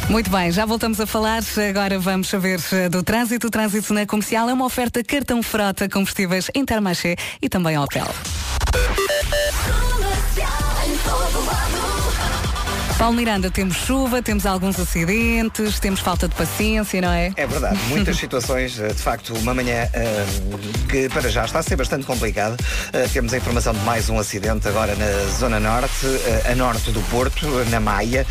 [0.10, 1.41] Muito bem, já voltamos a falar.
[1.70, 3.47] Agora vamos saber eh, do trânsito.
[3.47, 8.08] O trânsito na comercial é uma oferta cartão frota combustíveis Intermarché e também Opel.
[12.98, 17.32] Paulo Miranda, temos chuva, temos alguns acidentes, temos falta de paciência, não é?
[17.36, 20.26] É verdade, muitas situações, eh, de facto, uma manhã eh,
[20.89, 22.58] que para já está a ser bastante complicada.
[22.91, 26.08] Eh, temos a informação de mais um acidente agora na Zona Norte,
[26.50, 28.26] a norte do Porto, na Maia.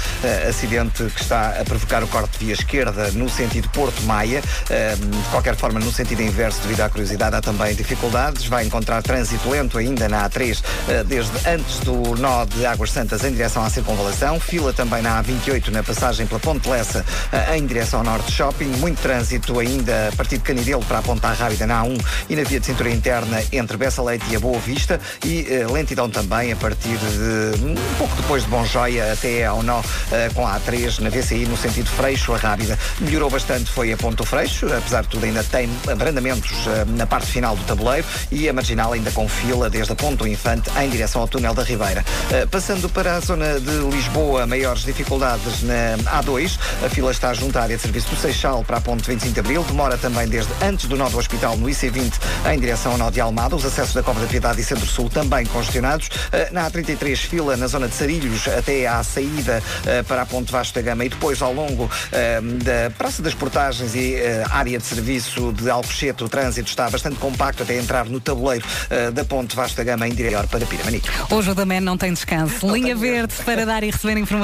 [0.48, 4.40] Acidente que está a provocar o corte de via esquerda no sentido Porto-Maia.
[4.40, 8.46] De qualquer forma, no sentido inverso, devido à curiosidade, há também dificuldades.
[8.46, 13.24] Vai encontrar trânsito lento ainda na A3, eh, desde antes do nó de Águas Santas
[13.24, 14.40] em direção à circunvalação.
[14.56, 18.64] Fila também na A28, na passagem pela Ponte Lessa, eh, em direção ao Norte Shopping.
[18.78, 22.42] Muito trânsito ainda a partir de Canidelo para a Ponta Rábida na A1 e na
[22.42, 24.98] via de cintura interna entre Bessa Leite e a Boa Vista.
[25.22, 29.62] E eh, lentidão também a partir de um pouco depois de Bom Joia até ao
[29.62, 32.78] nó eh, com a A3 na VCI no sentido Freixo a Rábida.
[33.00, 36.50] Melhorou bastante foi a Ponto Freixo, apesar de tudo ainda tem abrandamentos
[36.96, 40.70] na parte final do tabuleiro e a marginal ainda com fila desde a Ponto Infante
[40.82, 42.02] em direção ao túnel da Ribeira.
[42.50, 46.58] Passando para a zona de Lisboa, maiores dificuldades na A2.
[46.84, 49.40] A fila está junto à área de serviço do Seixal para a Ponte 25 de
[49.40, 49.64] Abril.
[49.64, 52.12] Demora também desde antes do nó do hospital no IC20
[52.52, 53.56] em direção ao nó de Almada.
[53.56, 56.08] Os acessos da Cova da Piedade e Centro-Sul também congestionados.
[56.32, 60.52] Eh, Na A33, fila na zona de Sarilhos até à saída eh, para a Ponte
[60.52, 64.16] Vasco da Gama e depois ao longo eh, da Praça das Portagens e
[64.50, 66.22] área de serviço de Alcochete.
[66.24, 68.64] O trânsito está bastante compacto até entrar no tabuleiro
[69.12, 71.08] da Ponte Vasco da Gama em direção para Piramanique.
[71.30, 72.66] Hoje o da Man não tem descanso.
[72.72, 74.35] Linha verde para dar e receber informações.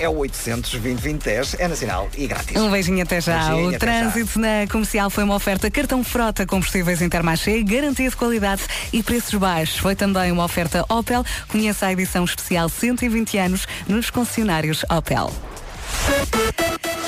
[0.00, 2.56] É o 800 2010 é nacional e grátis.
[2.56, 3.48] Um beijinho até já.
[3.48, 8.16] Beijinho, o até trânsito na comercial foi uma oferta cartão frota combustíveis Intermarché, garantia de
[8.16, 8.62] qualidade
[8.92, 9.78] e preços baixos.
[9.78, 11.24] Foi também uma oferta Opel.
[11.48, 15.32] Conheça a edição especial 120 anos nos concessionários Opel.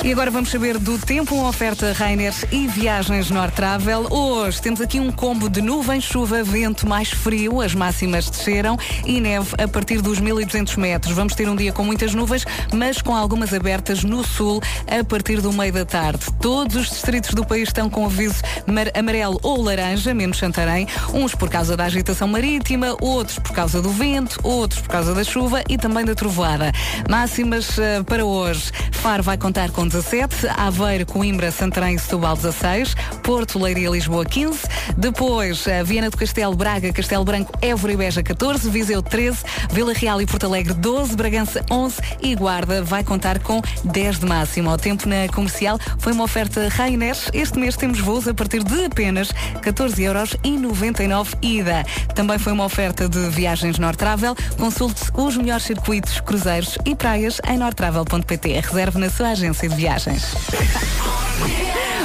[0.04, 4.06] E agora vamos saber do tempo, uma oferta Rainer e viagens North Travel.
[4.10, 8.76] Hoje temos aqui um combo de nuvens, chuva, vento mais frio, as máximas desceram
[9.06, 11.14] e neve a partir dos 1200 metros.
[11.16, 15.40] Vamos ter um dia com muitas nuvens, mas com algumas abertas no sul a partir
[15.40, 16.26] do meio da tarde.
[16.38, 21.34] Todos os distritos do país estão com aviso mar- amarelo ou laranja, menos Santarém, uns
[21.34, 25.62] por causa da agitação marítima, outros por causa do vento, outros por causa da chuva
[25.66, 26.72] e também da trovoada.
[27.08, 28.70] Máximas eh, para hoje.
[28.92, 34.58] Faro vai contar com 17, Aveiro, Coimbra, Santarém Setúbal 16, Porto, Leiria Lisboa 15,
[34.96, 39.92] depois eh, Viana do Castelo, Braga, Castelo Branco, Évora e Beja 14, Viseu 13, Vila
[39.92, 44.68] Real e Porto Alegre 12, Bragança 11 e Guarda vai contar com 10 de máximo.
[44.68, 47.16] O tempo na comercial foi uma oferta Rainer.
[47.32, 49.30] Este mês temos voos a partir de apenas
[49.62, 51.84] 14 euros e 99 ida.
[52.16, 54.34] Também foi uma oferta de viagens North Travel.
[54.58, 58.60] Consulte os melhores circuitos, cruzeiros e praias em nortravel.pt.
[58.60, 59.83] Reserve na sua agência de viagens.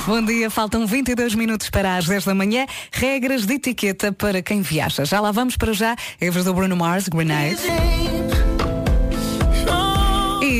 [0.05, 2.65] Bom dia, faltam 22 minutos para as 10 da manhã.
[2.91, 5.05] Regras de etiqueta para quem viaja.
[5.05, 5.95] Já lá vamos para já.
[6.19, 7.57] Evas do Bruno Mars, Grenade.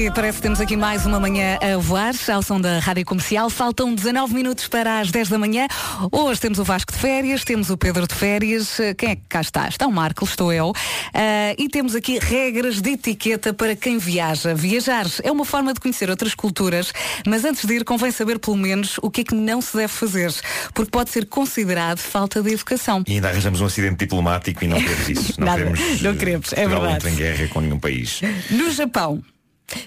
[0.09, 3.47] E parece que temos aqui mais uma manhã a voar ao som da Rádio Comercial.
[3.47, 5.67] Faltam 19 minutos para as 10 da manhã.
[6.11, 8.79] Hoje temos o Vasco de férias, temos o Pedro de férias.
[8.79, 9.67] Eh, Quem é que cá está?
[9.67, 10.73] Está o Marco, estou eu.
[11.13, 14.55] Ah, e temos aqui regras de etiqueta para quem viaja.
[14.55, 16.91] Viajar é uma forma de conhecer outras culturas,
[17.27, 19.93] mas antes de ir convém saber pelo menos o que é que não se deve
[19.93, 20.33] fazer,
[20.73, 23.03] porque pode ser considerado falta de educação.
[23.07, 25.39] E ainda arranjamos um acidente diplomático e não queremos isso.
[25.39, 26.95] Não Nada, queremos, não eh, queremos, é Portugal verdade.
[26.95, 28.21] entra em guerra com nenhum país.
[28.49, 29.21] No Japão,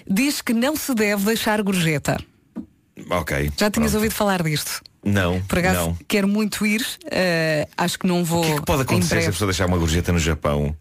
[0.09, 2.17] diz que não se deve deixar gorjeta.
[3.09, 3.51] Ok.
[3.57, 3.95] Já tinhas pronto.
[3.95, 4.81] ouvido falar disto?
[5.03, 5.41] Não.
[5.41, 5.97] Por acaso não.
[6.07, 8.41] quero muito ir, eh, acho que não vou.
[8.41, 10.75] O que é que pode acontecer se a pessoa deixar uma gorjeta no Japão?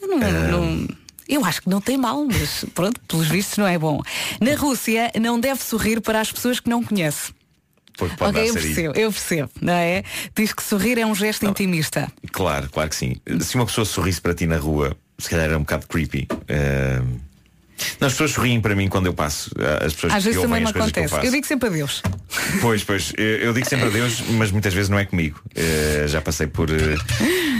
[0.00, 0.88] Eu não- não-
[1.28, 4.02] eu acho que não tem mal, mas pronto, pelos vistos não é bom.
[4.40, 7.32] Na Rússia não deve sorrir para as pessoas que não conhece.
[7.96, 10.02] Porque pode eu percebo, eu percebo, não é?
[10.36, 12.10] Diz que sorrir é um gesto intimista.
[12.32, 13.14] Claro, claro que sim.
[13.40, 16.26] Se uma pessoa sorrisse para ti na rua, se calhar era um bocado creepy.
[16.48, 17.00] Eh,
[18.00, 19.50] Não, as pessoas sorriem para mim quando eu passo.
[19.84, 21.08] As pessoas Às vezes também me eu acontece.
[21.08, 21.26] faço.
[21.26, 22.02] Eu digo sempre adeus.
[22.60, 25.40] Pois, pois, eu, eu digo sempre adeus, mas muitas vezes não é comigo.
[25.54, 26.96] Eh, já passei por, eh,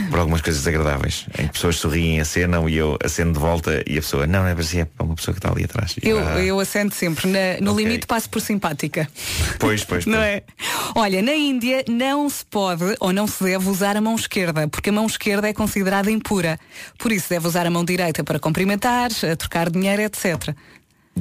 [0.09, 3.97] por algumas coisas desagradáveis, em que pessoas sorriem, acenam e eu aceno de volta e
[3.97, 5.95] a pessoa, não, não é para si, é para uma pessoa que está ali atrás.
[6.03, 7.25] Eu, ah, eu assento sempre.
[7.29, 7.85] Na- no Ok.
[7.85, 9.07] limite passo por simpática.
[9.59, 10.05] Pois, pois, pois.
[10.05, 10.43] Não é?
[10.93, 14.89] Olha, na Índia não se pode ou não se deve usar a mão esquerda, porque
[14.89, 16.59] a mão esquerda é considerada impura.
[16.97, 20.55] Por isso deve usar a mão direita para cumprimentar, a trocar dinheiro, etc.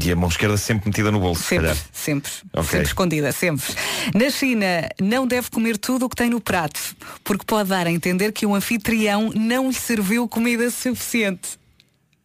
[0.01, 1.85] E a mão esquerda sempre metida no bolso, se Sempre, calhar.
[1.93, 2.69] sempre, Ok.
[2.71, 3.75] sempre escondida, sempre.
[4.13, 4.67] Na China,
[5.01, 6.81] não deve comer tudo o que tem no prato,
[7.23, 11.51] porque pode dar a entender que o anfitrião não lhe serviu comida suficiente.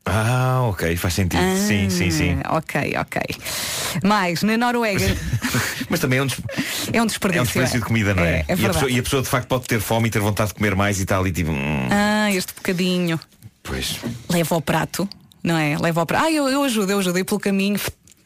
[0.06, 1.44] Ah, ok, faz sentido.
[1.68, 2.40] sim, sim, sim.
[2.44, 3.22] Ah, Ok, ok.
[4.04, 5.06] Mais, na Noruega
[5.90, 6.42] Mas também é um, des-
[6.92, 7.42] é um é desperdício.
[7.42, 8.38] um desperdício de comida, não é?
[8.40, 10.20] É, é e, a pessoa, e a pessoa de facto pode ter fome e ter
[10.20, 11.52] vontade de comer mais e tal, e tipo.
[11.52, 13.20] hum, Ah, este bocadinho.
[13.62, 14.00] Pois.
[14.32, 15.08] Leva ao prato,
[15.44, 15.78] não é?
[15.78, 16.26] Leva ao prato.
[16.26, 17.20] Ah, eu, eu ajudo, eu ajudo.
[17.20, 17.80] E pelo caminho.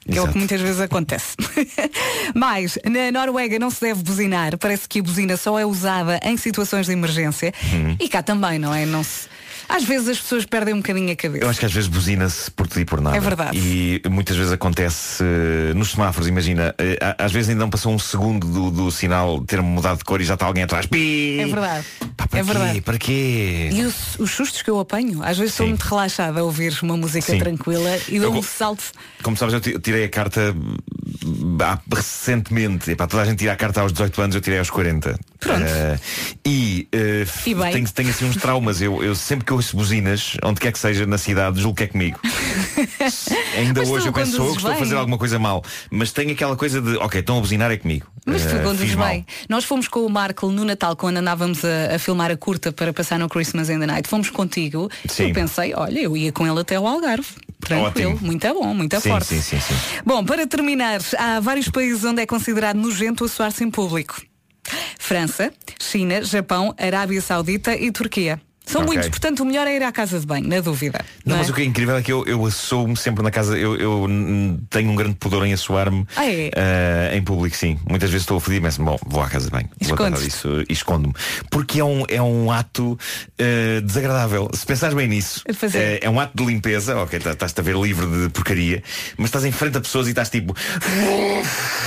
[0.05, 1.37] Que é o que muitas vezes acontece.
[2.35, 4.57] Mas, na Noruega não se deve buzinar.
[4.57, 7.53] Parece que a buzina só é usada em situações de emergência.
[7.73, 7.95] Hum.
[7.97, 8.85] E cá também, não é?
[8.85, 9.29] Não se...
[9.67, 11.43] Às vezes as pessoas perdem um bocadinho a cabeça.
[11.45, 13.15] Eu acho que às vezes buzina-se por tudo e por nada.
[13.17, 13.57] É verdade.
[13.57, 17.99] E muitas vezes acontece eh, nos semáforos, imagina, a- às vezes ainda não passou um
[17.99, 20.85] segundo do, do sinal ter mudado de cor e já está alguém atrás.
[20.85, 21.39] Pi!
[21.39, 21.85] É verdade.
[22.17, 22.43] para é quê?
[22.43, 22.81] verdade.
[22.81, 23.69] Para quê?
[23.71, 25.67] E os, os sustos que eu apanho, às vezes Sim.
[25.69, 27.39] muito relaxada a ouvir uma música Sim.
[27.39, 28.83] tranquila e Eu dou um go- salto.
[29.23, 30.53] Como sabes, eu ti- tirei a carta
[31.93, 32.91] recentemente.
[32.91, 35.17] Epá, toda a gente tira a carta aos 18 anos, eu tirei aos 40.
[35.39, 35.61] Pronto.
[35.61, 35.99] Eh,
[36.45, 38.81] e eh, E tenho, tenho assim uns traumas.
[38.81, 41.87] Eu, eu sempre que ouço buzinas, onde quer que seja na cidade, julgo que é
[41.87, 42.19] comigo.
[43.57, 45.63] Ainda Mas hoje eu penso, que estou a fazer alguma coisa mal.
[45.89, 48.07] Mas tenho aquela coisa de, ok, estão a buzinar é comigo.
[48.25, 49.25] Mas tu Eh, conduzes bem.
[49.49, 52.93] Nós fomos com o Marco no Natal, quando andávamos a, a filmar a curta para
[52.93, 54.07] passar no Christmas in the Night.
[54.07, 54.89] Fomos contigo.
[55.09, 55.27] Sim.
[55.27, 57.27] Eu pensei, olha, eu ia com ele até ao Algarve.
[57.63, 59.27] Tranquilo, muito bom, muito Sim, forte.
[59.27, 59.73] sim, sim, sim.
[60.05, 64.21] Bom, para terminar, há vários países onde é considerado nojento assoar-se em público.
[64.99, 65.51] França,
[65.81, 68.39] China, Japão, Arábia Saudita e Turquia.
[68.65, 68.93] São Ok.
[68.93, 71.03] muitos, portanto o melhor é ir à casa de banho, na dúvida.
[71.25, 71.51] Não, não mas é?
[71.51, 73.57] o que é incrível é que eu, eu assoo-me sempre na casa.
[73.57, 74.07] Eu, eu,
[74.69, 76.49] tenho um grande pudor em assoar-me Ah, é?
[76.55, 77.77] eh, em público, sim.
[77.87, 79.69] Muitas vezes estou a pedir, mas bom, vou à casa de banho.
[79.81, 81.13] Vou disso e escondo-me.
[81.51, 82.97] Porque é um, é um ato
[83.37, 84.49] eh, desagradável.
[84.53, 85.77] Se pensares bem nisso, é.
[85.77, 88.81] eh, é um ato de limpeza, ok, tá- estás-te a ver livre de porcaria,
[89.17, 90.55] mas estás em frente a pessoas e estás tipo.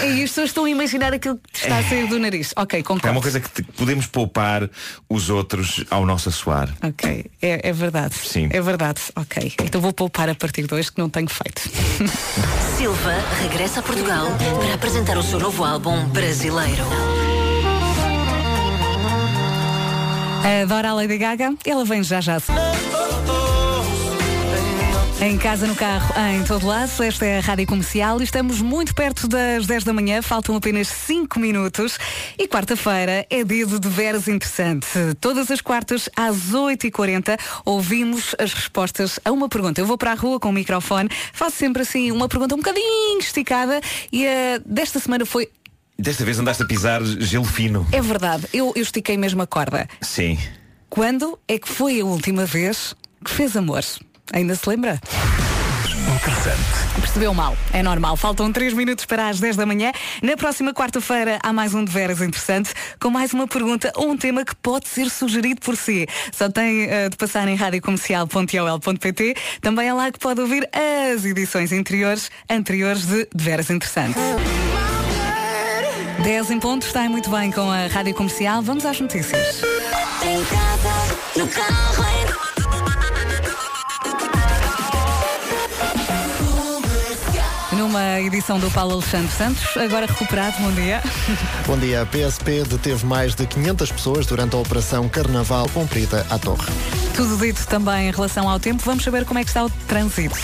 [0.05, 2.53] E as pessoas estão a imaginar aquilo que te está a sair do nariz.
[2.57, 3.16] Ok, É concordo.
[3.16, 4.68] uma coisa que te- podemos poupar
[5.09, 6.66] os outros ao nosso assoar.
[6.83, 8.14] Ok, é, é verdade.
[8.14, 8.49] Sim.
[8.51, 9.01] É verdade.
[9.17, 9.55] Ok.
[9.62, 11.62] Então vou poupar a partir de hoje que não tenho feito.
[12.77, 14.27] Silva regressa a Portugal
[14.61, 16.85] para apresentar o seu novo álbum brasileiro.
[20.62, 21.55] Adora a Lady Gaga?
[21.64, 22.39] Ela vem já já.
[25.19, 28.95] Em casa, no carro, em todo lado, esta é a Rádio Comercial e estamos muito
[28.95, 31.99] perto das 10 da manhã, faltam apenas 5 minutos
[32.39, 34.87] e quarta-feira é dia de veras interessante.
[35.19, 39.81] Todas as quartas, às 8h40, ouvimos as respostas a uma pergunta.
[39.81, 43.19] Eu vou para a rua com o microfone, faço sempre assim uma pergunta um bocadinho
[43.19, 43.81] esticada
[44.12, 45.49] e a desta semana foi.
[45.99, 47.87] Desta vez andaste a pisar gelo fino.
[47.91, 49.89] É verdade, eu, eu estiquei mesmo a corda.
[50.03, 50.39] Sim.
[50.91, 52.95] Quando é que foi a última vez
[53.25, 53.83] que fez amor?
[54.33, 55.01] Ainda se lembra?
[56.16, 57.01] Interessante.
[57.01, 58.16] Percebeu mal, é normal.
[58.16, 59.93] Faltam 3 minutos para as 10 da manhã.
[60.22, 64.16] Na próxima quarta-feira há mais um de veras interessante, com mais uma pergunta ou um
[64.16, 66.07] tema que pode ser sugerido por si.
[66.33, 69.35] Só tem eh, de passar em radiocomercial.ol.pt.
[69.61, 74.18] Também é lá que pode ouvir as edições interiores, anteriores de De Veras Interessante.
[76.22, 78.62] 10 em ponto, está muito bem com a Rádio Comercial.
[78.62, 79.62] Vamos às notícias.
[80.22, 82.36] Em casa, no carro,
[87.87, 91.01] Numa edição do Paulo Alexandre Santos, agora recuperado, bom dia.
[91.64, 92.03] Bom dia.
[92.03, 96.66] A PSP deteve mais de 500 pessoas durante a Operação Carnaval cumprida à Torre.
[97.14, 100.37] Tudo dito também em relação ao tempo, vamos saber como é que está o trânsito.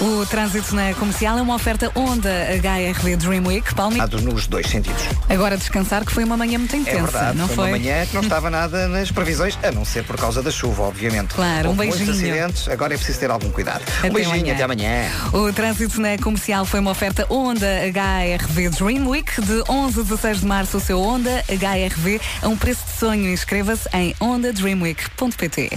[0.00, 2.30] O trânsito na comercial é uma oferta Honda
[2.62, 3.74] HRV Dream Week.
[3.74, 5.02] Palmi, Nos dois sentidos.
[5.28, 7.64] agora descansar que foi uma manhã muito É intensa, verdade, não foi, foi?
[7.64, 10.82] uma manhã que não estava nada nas previsões, a não ser por causa da chuva,
[10.82, 11.34] obviamente.
[11.34, 12.32] Claro, um Houve muitos beijinho.
[12.34, 13.82] acidentes, agora é preciso ter algum cuidado.
[13.98, 14.54] Até um beijinho, amanhã.
[14.54, 15.10] até amanhã.
[15.32, 19.40] O trânsito na comercial foi uma oferta Honda HRV Dream Week.
[19.40, 23.30] De 11 a 16 de março, o seu Honda HRV a um preço de sonho.
[23.32, 25.70] Inscreva-se em hondadreamweek.pt.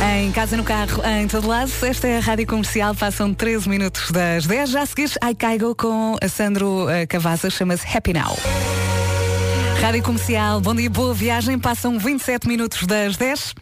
[0.00, 4.12] Em casa, no carro, em todo lado, esta é a Rádio Comercial, passam 13 minutos
[4.12, 4.70] das 10.
[4.70, 8.36] Já a seguir, I Caigo com a Sandro eh, Cavazza, chama-se Happy Now.
[9.80, 13.54] Rádio Comercial, bom dia, boa viagem, passam 27 minutos das 10.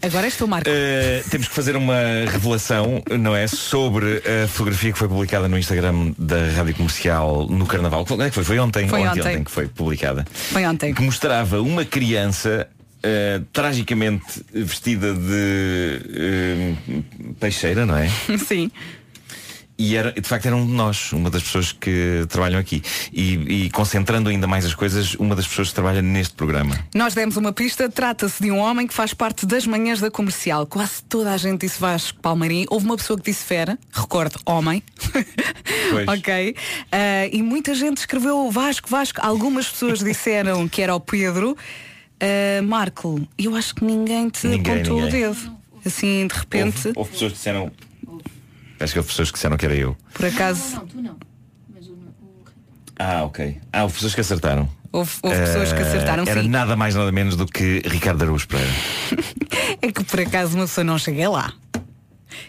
[0.00, 0.70] Agora estou, Marco.
[0.70, 2.00] Uh, temos que fazer uma
[2.30, 3.48] revelação, não é?
[3.48, 8.06] Sobre a fotografia que foi publicada no Instagram da Rádio Comercial no Carnaval.
[8.20, 8.44] É que foi?
[8.44, 8.86] Foi ontem?
[8.86, 9.10] Foi ontem.
[9.10, 10.24] anteontem que foi publicada.
[10.32, 10.94] Foi ontem.
[10.94, 12.68] Que mostrava uma criança
[12.98, 18.08] uh, tragicamente vestida de uh, peixeira, não é?
[18.38, 18.70] Sim.
[19.80, 22.82] E era, de facto era um de nós, uma das pessoas que trabalham aqui.
[23.12, 26.76] E, e concentrando ainda mais as coisas, uma das pessoas que trabalha neste programa.
[26.92, 30.66] Nós demos uma pista, trata-se de um homem que faz parte das manhãs da comercial.
[30.66, 32.66] Quase toda a gente disse Vasco Palmeirim.
[32.68, 34.82] Houve uma pessoa que disse Fera, recordo, homem.
[35.90, 36.06] Pois.
[36.06, 36.54] ok.
[36.92, 39.20] Ah, e muita gente escreveu Vasco, Vasco.
[39.22, 41.56] Algumas pessoas disseram que era o Pedro.
[42.20, 45.26] Ah, Marco, eu acho que ninguém te Ninguém, apontou ninguém.
[45.26, 45.58] o dedo.
[45.86, 47.72] Assim, de repente, Houve, houve pessoas que disseram.
[48.80, 49.96] Acho que houve pessoas que disseram que era eu.
[50.14, 50.82] por acaso.
[52.98, 53.60] Ah, ok.
[53.72, 54.68] Ah, houve pessoas que acertaram.
[54.90, 56.48] Houve, houve pessoas que Eh, acertaram Era sim.
[56.48, 58.72] nada mais nada menos do que Ricardo Araújo Pereira.
[59.80, 61.52] É que por acaso uma pessoa não chega lá.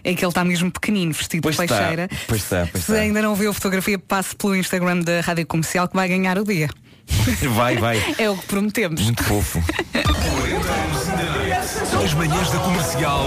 [0.04, 2.10] É que ele está mesmo pequenino, vestido Pois de está, peixeira.
[2.28, 3.04] pois está, pois Se está.
[3.04, 6.44] ainda não viu a fotografia, passe pelo Instagram da Rádio Comercial que vai ganhar o
[6.44, 6.70] dia.
[7.56, 8.16] Vai, vai.
[8.18, 9.02] É o que prometemos.
[9.02, 9.64] Muito fofo.
[12.04, 13.26] As manhãs da comercial.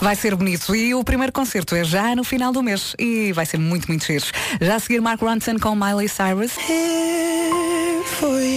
[0.00, 0.74] Vai ser bonito.
[0.74, 2.94] E o primeiro concerto é já no final do mês.
[2.98, 4.24] E vai ser muito, muito giro.
[4.60, 6.52] Já a seguir Mark Ronson com Miley Cyrus.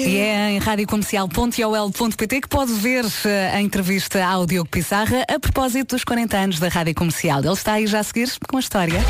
[0.06, 5.96] E é em radiocomercial.ol.pt que pode ver eh, a entrevista ao Diogo Pissarra a propósito
[5.96, 7.40] dos 40 anos da Rádio Comercial.
[7.40, 9.02] Ele está aí já a seguir com a história.